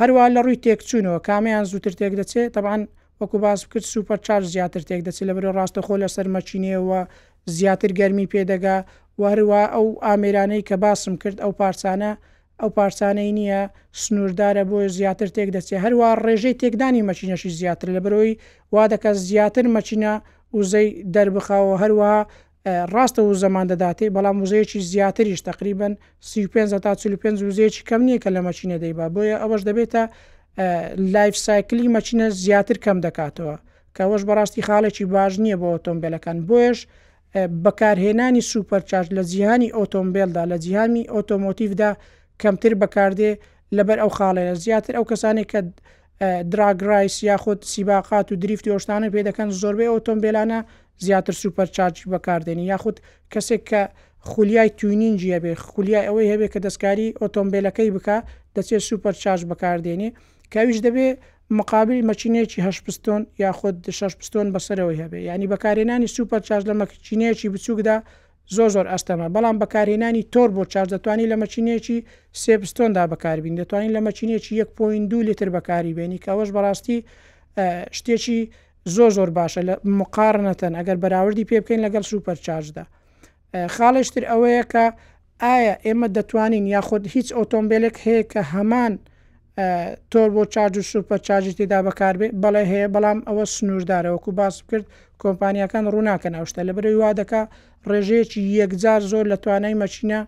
هەروە 0.00 0.24
لە 0.34 0.40
ڕووی 0.46 0.60
تێکچوونەوە 0.64 1.20
کامیان 1.28 1.64
زووتر 1.70 1.92
تێک 1.98 2.12
دەچێت 2.20 2.50
تەبان 2.56 2.80
وەکو 3.20 3.38
باس 3.44 3.66
کرد 3.68 3.84
سوپەر 3.94 4.18
چار 4.26 4.42
زیاتر 4.54 4.80
تێک 4.88 5.00
دەچی 5.06 5.24
لە 5.28 5.32
بەرە 5.36 5.50
ڕاستە 5.58 5.80
خۆ 5.86 5.94
لە 6.02 6.08
سەرمەچینەوە 6.16 7.00
زیاتر 7.56 7.90
گەرمی 7.98 8.30
پێدەگا 8.32 8.76
وهروە 9.20 9.62
ئەو 9.74 9.86
ئامێرانەی 10.06 10.62
کە 10.68 10.74
باسم 10.84 11.14
کرد 11.22 11.38
ئەو 11.44 11.52
پارچانە 11.60 12.10
ئەو 12.60 12.70
پارچانەی 12.76 13.32
نییە 13.38 13.62
سنووردارە 14.02 14.62
بۆ 14.70 14.78
زیاتر 14.98 15.28
تێک 15.36 15.48
دەچێت 15.56 15.80
هەروە 15.86 16.08
ڕێژەی 16.24 16.58
تێکدانی 16.60 17.06
مەچینەشی 17.08 17.50
زیاتر 17.60 17.88
لە 17.96 18.00
بەرەوەی 18.04 18.32
وا 18.72 18.84
دەکە 18.92 19.10
زیاتر 19.28 19.64
مەچینە 19.76 20.12
وزەی 20.58 20.88
دەربخاوە 21.14 21.74
هەروە 21.82 22.12
ڕاستە 22.94 23.20
و 23.28 23.32
زەمان 23.44 23.66
دەداتێ 23.72 24.06
بەڵام 24.16 24.36
موزەیەکی 24.40 24.80
زیاتریش 24.90 25.40
تقریبن 25.50 25.92
35 26.20 26.70
تا 26.84 26.94
45 26.94 27.42
وزەیەکی 27.48 27.82
کەم 27.88 28.00
نییە 28.06 28.18
کە 28.24 28.30
لە 28.36 28.40
مەچینە 28.46 28.76
دەیبا 28.82 29.06
بۆیە 29.14 29.36
ئەوەش 29.42 29.62
دەبێتە 29.68 30.04
لایف 30.58 31.36
سایکلی 31.36 31.88
مەچینە 31.96 32.26
زیاتر 32.44 32.76
کەم 32.84 32.98
دەکاتەوە 33.06 33.54
کەەوەش 33.96 34.22
بەڕاستی 34.28 34.62
خاڵێکی 34.68 35.04
باش 35.14 35.34
نییە 35.44 35.56
بۆ 35.60 35.68
ئۆتۆمبیلەکان 35.74 36.38
بۆیش 36.48 36.78
بەکارهێنانی 37.64 38.42
سوپەرچاش 38.50 39.06
لە 39.16 39.22
جیهانی 39.30 39.74
ئۆتۆمبیلدا 39.78 40.42
لە 40.52 40.56
جیهامی 40.64 41.02
ئۆتۆمۆتیفدا 41.14 41.90
کەمتر 42.42 42.72
بەکاردێ 42.82 43.32
لەبەر 43.76 43.98
ئەو 44.02 44.10
خاڵێنە 44.16 44.54
زیاتر 44.64 44.92
ئەو 44.96 45.04
کەسانی 45.10 45.44
کە 45.50 45.60
دراگرایس 46.52 47.16
یاخود 47.30 47.58
سیباقات 47.72 48.26
و 48.32 48.36
دریفتی 48.42 48.72
ئۆشتانە 48.74 49.08
پێ 49.14 49.20
دەکەن 49.28 49.48
زۆربەی 49.60 49.92
ئۆتۆمبیلانە 49.94 50.58
زیاتر 51.06 51.34
سوپەرچاج 51.42 51.94
بەکاردێنی 52.12 52.64
یاخود 52.72 52.96
کەسێک 53.32 53.62
کە 53.70 53.82
خولیای 54.30 54.70
تونینجیە 54.80 55.38
بێ 55.44 55.52
خولیای 55.70 56.06
ئەوەی 56.08 56.30
هەبێ 56.32 56.46
کە 56.52 56.58
دەستکاری 56.66 57.08
ئۆتۆمبیلەکەی 57.22 57.90
بک 57.96 58.08
دەچێت 58.56 58.82
سوپەرچاج 58.88 59.40
بەکاردێنی 59.50 60.10
کاویش 60.54 60.78
دەبێ 60.86 61.06
مقابلی 61.58 62.02
مەچینەیەکی 62.10 62.60
هەش 62.66 62.78
پستۆن 62.86 63.22
یاخود 63.44 63.76
شش 63.98 64.12
پستۆن 64.20 64.46
بەسەرەوەی 64.54 64.98
هەبێ 65.04 65.18
ینی 65.28 65.46
بەکارێنانی 65.52 66.08
سوپەر 66.16 66.40
چاژ 66.48 66.62
لە 66.70 66.74
مەچینەیەکی 66.82 67.48
بچووکدا 67.54 67.96
زۆ 68.56 68.66
زۆر 68.74 68.86
ئەستەمە 68.92 69.26
بەڵام 69.34 69.56
بەکارێنانی 69.62 70.22
تۆر 70.34 70.48
بۆ 70.56 70.62
چاژ 70.72 70.86
دەتوانانی 70.94 71.26
لە 71.32 71.36
مەچینەیەکی 71.42 71.98
سێپستۆندا 72.42 73.04
بەکاربین 73.12 73.54
دەتوانین 73.60 73.92
لە 73.96 74.00
مەچینێکی 74.06 74.52
1.2 74.64 75.14
لیتر 75.28 75.48
بەکاری 75.56 75.92
بێنی 75.98 76.18
کەەوەش 76.24 76.50
بەڕاستی 76.56 76.98
شتێکی 77.98 78.40
زۆ 78.94 79.06
زۆر 79.16 79.30
باشە 79.38 79.60
لە 79.68 79.74
مقارنەتەن 79.98 80.72
ئەگەر 80.78 80.96
بەراوردی 81.02 81.44
پێ 81.50 81.58
بکەین 81.62 81.80
لەگەڵ 81.86 82.04
سوپەر 82.10 82.38
چاژدا 82.46 82.84
خاڵشتر 83.74 84.24
ئەوەیە 84.30 84.64
کە 84.72 84.84
ئایا 85.44 85.74
ئێمە 85.86 86.08
دەتوانین 86.16 86.64
یاخود 86.74 87.04
هیچ 87.14 87.28
ئۆتۆمبیلێک 87.38 87.96
هەیە 88.06 88.22
کە 88.32 88.40
هەمان 88.54 88.92
تۆر 89.56 90.28
بۆ 90.34 90.42
چاج 90.54 90.74
و 90.78 90.82
سوپە 90.90 91.16
چاجی 91.26 91.52
تێدا 91.58 91.78
بەکار 91.86 92.14
بێ 92.20 92.26
بەڵێ 92.42 92.64
هەیە 92.72 92.88
بەڵام 92.94 93.18
ئەوە 93.28 93.44
سنووردارەوەکو 93.56 94.30
باس 94.38 94.56
کرد 94.70 94.86
کۆمپانیەکان 95.22 95.84
ڕووناکەن 95.92 96.34
ئەوشتە 96.38 96.62
لە 96.68 96.72
برەی 96.76 96.98
وا 97.00 97.10
دەکا 97.20 97.42
ڕێژەیەکی 97.90 98.40
یەکجار 98.60 99.00
زۆر 99.12 99.24
لە 99.32 99.36
توانای 99.44 99.78
مەچینە 99.82 100.20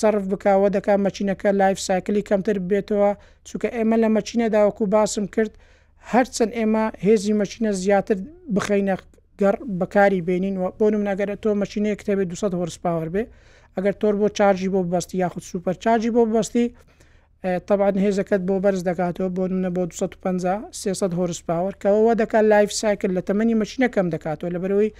سرف 0.00 0.22
بکاوە 0.32 0.68
دەکا 0.76 0.94
مەچینەکە 1.06 1.48
لایف 1.60 1.78
سایکلی 1.86 2.26
کەمتر 2.28 2.56
بێتەوە 2.70 3.10
چونکە 3.48 3.68
ئێمە 3.76 3.96
لە 4.02 4.08
مەچینەداوەکو 4.16 4.84
باسم 4.94 5.24
کرد 5.34 5.52
هەرچەند 6.12 6.52
ئێمە 6.58 6.84
هێزی 7.06 7.32
مەچینە 7.40 7.70
زیاتر 7.82 8.16
بخینە 8.54 8.96
گەڕ 9.40 9.56
بەکاری 9.80 10.20
بینین 10.28 10.56
و 10.60 10.64
بۆ 10.78 10.86
نم 10.92 11.02
ناگەرە 11.08 11.36
تۆ 11.42 11.50
مەچینەیە 11.62 11.96
کتێبێ 12.00 12.24
200 12.30 12.54
هۆرسپاوەر 12.58 13.08
بێ 13.14 13.22
ئەگەر 13.76 13.94
تۆر 14.00 14.14
بۆ 14.20 14.26
چارجی 14.38 14.68
بۆ 14.74 14.80
بەستی 14.94 15.16
یاخود 15.22 15.44
سوپەر 15.50 15.74
چاجی 15.84 16.10
بۆ 16.16 16.22
بەستی 16.34 16.66
طبعاان 17.66 17.96
هێزەکەت 18.04 18.42
بۆ 18.48 18.54
بەرز 18.64 18.82
دەکاتەوە 18.90 19.28
بۆ 19.36 19.44
نە 19.64 19.70
بۆ 19.76 19.82
250 19.90 21.14
هۆرس 21.18 21.40
پاوە 21.48 21.70
کەەوە 21.82 22.12
دەکات 22.22 22.44
لایف 22.54 22.70
سایکل 22.82 23.10
لە 23.18 23.22
تەمەنی 23.28 23.54
مەچینەکەم 23.62 24.06
دەکاتەوە 24.14 24.48
لە 24.54 24.58
بەرەوەی 24.62 24.90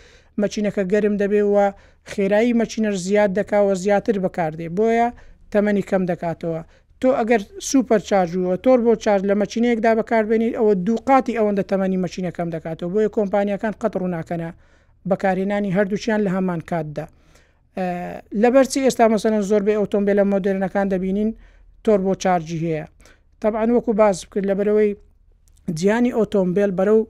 مەچینەکە 0.42 0.82
گەرم 0.92 1.14
دەبێ 1.22 1.42
وە 1.54 1.66
خێرایی 2.12 2.54
مەچینەر 2.60 2.94
زیاد 3.06 3.30
دەکاوە 3.38 3.72
زیاتر 3.84 4.16
بەکاردێ 4.24 4.68
بۆیە 4.78 5.08
تەمەنی 5.52 5.84
کەم 5.90 6.02
دەکاتەوە 6.10 6.60
تۆ 7.00 7.08
ئەگەر 7.18 7.42
سوپەر 7.70 8.00
چاژووە 8.08 8.54
تۆر 8.64 8.78
بۆ 8.86 8.92
چارج 9.04 9.22
لە 9.30 9.34
مەچینەیەکدا 9.42 9.90
بەکاربێنیت 10.00 10.54
ئەوە 10.58 10.72
دووقاتی 10.86 11.34
ئەوەندە 11.38 11.64
تەمەنی 11.70 11.98
مەچینەکەم 12.04 12.48
دەکاتەوە 12.56 12.88
بۆیە 12.94 13.08
کۆمپانیەکان 13.16 13.74
قەتڕ 13.82 14.02
ناکەنە 14.16 14.50
بەکارێنانی 15.10 15.70
هەردووچیان 15.76 16.20
لە 16.26 16.30
هەمان 16.36 16.60
کاتدا 16.70 17.06
لەبەرچی 18.42 18.78
ئێستا 18.86 19.04
مەسەن 19.12 19.34
زۆربەی 19.50 19.78
ئۆتۆمبیل 19.82 20.16
لە 20.20 20.24
مۆدررنەکان 20.32 20.86
دەبینین 20.94 21.30
تۆر 21.84 21.98
بۆ 22.06 22.12
چارجی 22.22 22.58
هەیە 22.64 22.84
تەبعاان 23.42 23.70
وەکو 23.76 23.92
باز 24.02 24.16
بکرد 24.24 24.46
لە 24.50 24.54
بەرەوەی 24.58 24.90
جیانی 25.78 26.12
ئۆتۆمبیل 26.18 26.70
بەرەو 26.78 27.00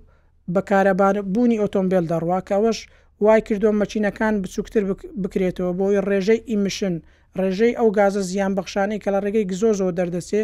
بەکارەبار 0.54 1.14
بوونی 1.32 1.60
ئۆتۆمبیل 1.62 2.04
دەڕواکەەوەش 2.12 2.78
وای 3.24 3.40
کردو 3.46 3.70
مەچینەکان 3.80 4.34
بچووکتر 4.42 4.82
بکرێتەوە 5.22 5.70
بۆی 5.78 5.98
ڕێژەی 6.08 6.40
ئیمشن 6.50 6.94
ڕێژەی 7.40 7.76
ئەو 7.78 7.88
گازە 7.98 8.22
زیان 8.30 8.52
بەخشانەی 8.58 9.00
کە 9.02 9.08
لە 9.14 9.18
ڕێگەی 9.24 9.46
زۆ 9.60 9.68
زۆ 9.78 9.86
دەردەسێ 9.98 10.42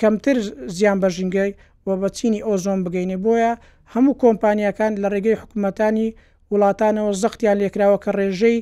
کەمتر 0.00 0.36
زیان 0.76 0.98
بەژنگەی 1.02 1.50
و 1.86 1.88
بە 2.00 2.08
چینی 2.16 2.40
ئۆزۆم 2.46 2.80
بگەینێ 2.86 3.16
بۆیە 3.24 3.52
هەموو 3.94 4.18
کۆمپانیەکان 4.22 4.92
لە 5.02 5.08
ڕێگەی 5.14 5.40
حکوومەتانی 5.42 6.08
وڵاتانەوە 6.52 7.12
زەختیان 7.22 7.56
لێکراوە 7.62 7.98
کە 8.04 8.10
ڕێژەی 8.18 8.58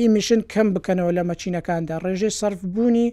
ئیمیشن 0.00 0.40
کەم 0.52 0.66
بکەنەوە 0.74 1.12
لە 1.18 1.22
مەچینەکاندا 1.28 1.94
ڕێژەی 2.04 2.34
سرف 2.40 2.60
بوونی 2.74 3.08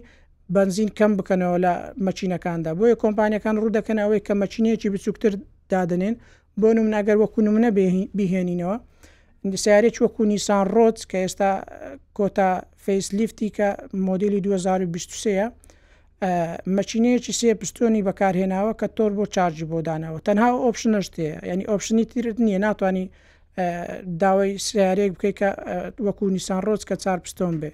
بنزین 0.56 0.88
کەم 0.98 1.12
بکەنەوە 1.18 1.58
لە 1.64 1.72
مەچینەکاندا 2.06 2.70
بۆیە 2.78 2.96
کۆمپانیەکان 3.02 3.54
ڕوودەکەنەوەی 3.62 4.20
کە 4.26 4.32
مەچینەیەکی 4.42 4.88
بچووکتر 4.94 5.32
دادنێن 5.72 6.14
بۆ 6.60 6.68
نمناگەر 6.78 7.16
وەکو 7.22 7.38
نمونە 7.46 7.70
بیهێنینەوە 8.18 8.76
سیارێک 9.64 9.96
وەکو 10.04 10.22
نیسان 10.30 10.64
ڕۆت 10.76 10.98
کە 11.10 11.16
ئێستا 11.22 11.50
کۆتا 12.16 12.50
فیس 12.84 13.06
لیفتی 13.18 13.48
کە 13.56 13.68
مۆدیلی 14.06 14.40
2023ە 14.44 15.46
مەچینەیەکی 16.76 17.32
سێ 17.40 17.50
پستۆنی 17.60 18.02
بەکارهێناوە 18.08 18.72
کە 18.80 18.86
تۆر 18.96 19.10
بۆ 19.18 19.24
چارجی 19.34 19.66
بۆدانەوە 19.72 20.18
تەنها 20.26 20.50
ئۆپشنەشتەیە 20.64 21.34
ینی 21.50 21.64
ئۆپشنی 21.70 22.04
تیرت 22.10 22.36
نییە 22.46 22.58
ناتوانانی 22.66 23.04
داوای 24.22 24.52
سیارێک 24.66 25.10
بکەیت 25.16 25.36
کە 25.40 25.48
وەکو 26.06 26.24
نیسان 26.34 26.60
ڕۆز 26.66 26.82
کە 26.88 26.94
چار 27.04 27.18
پستۆن 27.24 27.54
بێ 27.60 27.70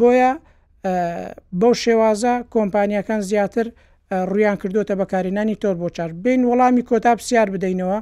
بۆیە 0.00 0.30
بەو 1.60 1.74
شێوازە 1.82 2.34
کۆمپانیەکان 2.54 3.20
زیاتر 3.30 3.66
ڕویان 4.30 4.56
کردوتە 4.62 4.94
بەکارێنانی 5.00 5.56
تۆر 5.62 5.74
بۆ 5.82 5.86
چارج 5.96 6.12
بین 6.24 6.40
وەڵامی 6.50 6.82
کۆتا 6.90 7.12
پرسیار 7.18 7.48
بدەینەوە 7.54 7.98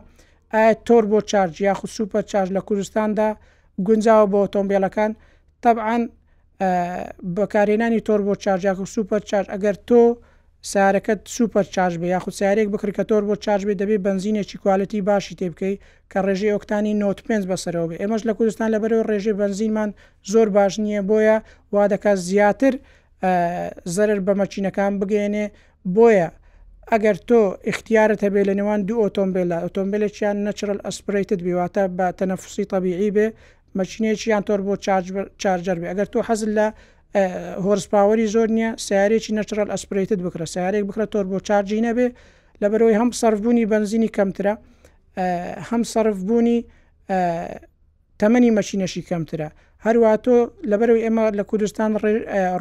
ئایا 0.55 0.71
تۆر 0.89 1.05
بۆ 1.11 1.19
چارج 1.31 1.53
یاخ 1.67 1.79
سوپە 1.97 2.21
چارج 2.31 2.49
لە 2.57 2.61
کوردستاندا 2.69 3.29
گونجاوە 3.87 4.27
بۆ 4.33 4.39
ئۆتۆمبیلەکان 4.45 5.11
تەبعاان 5.65 6.03
بەکارێنانی 7.37 8.01
تۆر 8.09 8.21
بۆ 8.27 8.33
چارجاک 8.45 8.79
و 8.81 8.91
سوپەر 8.95 9.23
چارج 9.31 9.47
ئەگەر 9.55 9.77
تۆ 9.89 10.01
سارەکەت 10.73 11.21
سوپەر 11.37 11.67
چاش 11.75 11.93
بێ 12.01 12.09
یاخود 12.15 12.35
سیارێک 12.41 12.69
بکرکەتۆر 12.75 13.23
بۆ 13.29 13.35
چاش 13.45 13.61
بێ 13.67 13.75
دەبێت 13.83 14.01
بنزینێکی 14.09 14.57
کوالەتی 14.63 15.01
باشی 15.11 15.35
تێ 15.39 15.47
بکەیت 15.53 15.79
کە 16.13 16.19
ڕێژەی 16.27 16.53
ئۆکتانی 16.55 16.95
نۆت 17.03 17.19
پێنج 17.27 17.45
بەسەرەوە 17.51 17.87
بێ 17.91 17.97
ئێمەش 18.03 18.23
لە 18.29 18.33
کوردستان 18.39 18.69
لە 18.75 18.79
بەرەوە 18.83 19.05
ڕێژەی 19.11 19.35
بنزینمان 19.43 19.91
زۆر 20.33 20.49
باش 20.57 20.73
نییە 20.85 21.03
بۆیە 21.11 21.37
وا 21.75 21.83
دەکات 21.93 22.19
زیاتر 22.29 22.75
زەرر 23.97 24.19
بە 24.27 24.33
مەچینەکان 24.41 24.93
بگەێنێ 25.01 25.47
بۆیە 25.97 26.29
ئەگەر 26.93 27.17
تۆ 27.29 27.41
اختیارت 27.71 28.21
هەبێ 28.27 28.43
لە 28.49 28.55
نێوان 28.59 28.81
دوو 28.89 29.03
ئۆتۆمبیلە 29.05 29.59
ئۆتۆمبیلێکیان 29.65 30.37
نەچرل 30.47 30.79
ئەسپریتت 30.87 31.41
بیواتە 31.47 31.85
بە 31.97 32.07
تەنەفسی 32.19 32.65
تەبیعی 32.73 33.11
بێ 33.17 33.27
مەچینێکیان 33.79 34.43
تۆر 34.49 34.61
بۆ 34.67 34.73
چارجەر 35.43 35.77
بێ 35.81 35.87
ئەگەر 35.93 36.09
تۆ 36.13 36.19
حەزل 36.29 36.51
لە 36.59 36.69
هۆرسپاوەری 37.65 38.27
زۆر 38.35 38.49
نیە 38.59 38.71
سیارێکی 38.87 39.33
نەچرال 39.39 39.69
ئەسپریتت 39.75 40.21
بکرە 40.27 40.47
سیارێک 40.55 40.85
بکرە 40.89 41.07
تۆر 41.13 41.27
بۆ 41.31 41.37
چارجی 41.49 41.81
نەبێ 41.89 42.07
لەبەرەوەی 42.63 42.99
هەم 43.01 43.11
سرفبوونی 43.21 43.67
بنزینی 43.73 44.11
کەمترە 44.17 44.55
هەم 45.71 45.83
سرفبوونی 45.93 46.59
تەمەنی 48.21 48.51
مەچینەشی 48.59 49.03
کەمترە 49.11 49.49
هەروە 49.87 50.11
تۆ 50.25 50.37
لەبەرەوەی 50.71 51.03
ئێمە 51.07 51.25
لە 51.39 51.45
کوردستان 51.51 51.91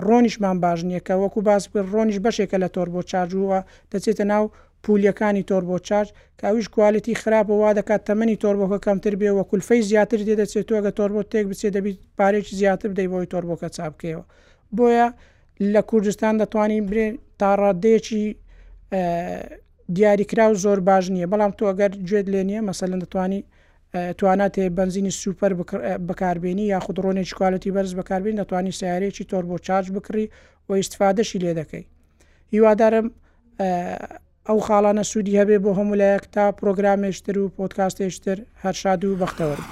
ڕۆنیشمان 0.08 0.56
باش 0.64 0.80
نییەکە 0.90 1.14
وەکو 1.24 1.40
باس 1.48 1.64
ڕۆنیش 1.94 2.18
بەشێکە 2.26 2.58
لە 2.64 2.68
تۆر 2.76 2.88
بۆ 2.94 3.02
چارجووە 3.12 3.60
دەچێتە 3.92 4.24
ناو 4.32 4.44
پولیەکانی 4.84 5.44
تۆربۆ 5.52 5.78
چارج 5.88 6.08
کاویش 6.42 6.68
کوالتی 6.76 7.14
خراپە 7.22 7.50
وا 7.56 7.72
دەکات 7.80 8.02
تەمەنی 8.10 8.38
تۆربۆکە 8.44 8.80
کەمتر 8.86 9.14
بێ 9.22 9.32
وە 9.38 9.44
کولفەی 9.50 9.82
زیاتر 9.90 10.20
دێدەچێتەوە 10.28 10.82
کە 10.86 10.92
تۆربۆ 11.00 11.22
تێک 11.32 11.46
بچێت 11.52 11.74
دەبیت 11.78 11.98
پارێکی 12.20 12.56
زیاتر 12.62 12.88
بدەی 12.94 13.08
بۆی 13.14 13.26
تۆربۆکە 13.34 13.68
چاپکەوە 13.76 14.24
بۆیە 14.78 15.08
لە 15.74 15.82
کوردستان 15.90 16.34
دەتوانین 16.44 16.84
برێ 16.90 17.08
تاڕادەیەکی 17.42 18.24
دیاریکرا 19.96 20.46
و 20.52 20.56
زۆر 20.64 20.80
باش 20.90 21.06
نییە 21.16 21.28
بەڵام 21.32 21.52
تۆ 21.58 21.64
ئەگەر 21.70 21.92
گوێت 22.08 22.28
لێ 22.34 22.42
نیە 22.50 22.60
مەسەلەن 22.70 23.00
دەتوانی 23.06 23.42
توانات 24.20 24.54
بنزینی 24.80 25.12
سوپەر 25.22 25.52
بەکاربیێنی 26.10 26.66
یاخود 26.76 26.98
ڕۆنێکی 27.06 27.36
کوالەتی 27.40 27.72
بەرز 27.76 27.92
بەکاربین 28.00 28.36
دەتوانانی 28.42 28.76
سیارێکی 28.80 29.26
تۆربۆ 29.32 29.56
چارج 29.68 29.88
بکڕی 29.96 30.26
و 30.70 30.74
ئیسفادەشی 30.80 31.40
لێ 31.44 31.52
دەکەی 31.60 31.84
هیوادارم 32.54 33.08
ئەو 34.50 34.60
خاڵانە 34.68 35.04
سوودی 35.12 35.38
هەبێ 35.40 35.58
بۆ 35.64 35.72
هەمولایەک 35.80 36.24
تا 36.36 36.46
پرۆگرامێشتر 36.60 37.36
و 37.40 37.52
پۆتکاستێشتر 37.58 38.38
هەرشاد 38.64 39.02
و 39.06 39.20
بەختەوەرم 39.22 39.68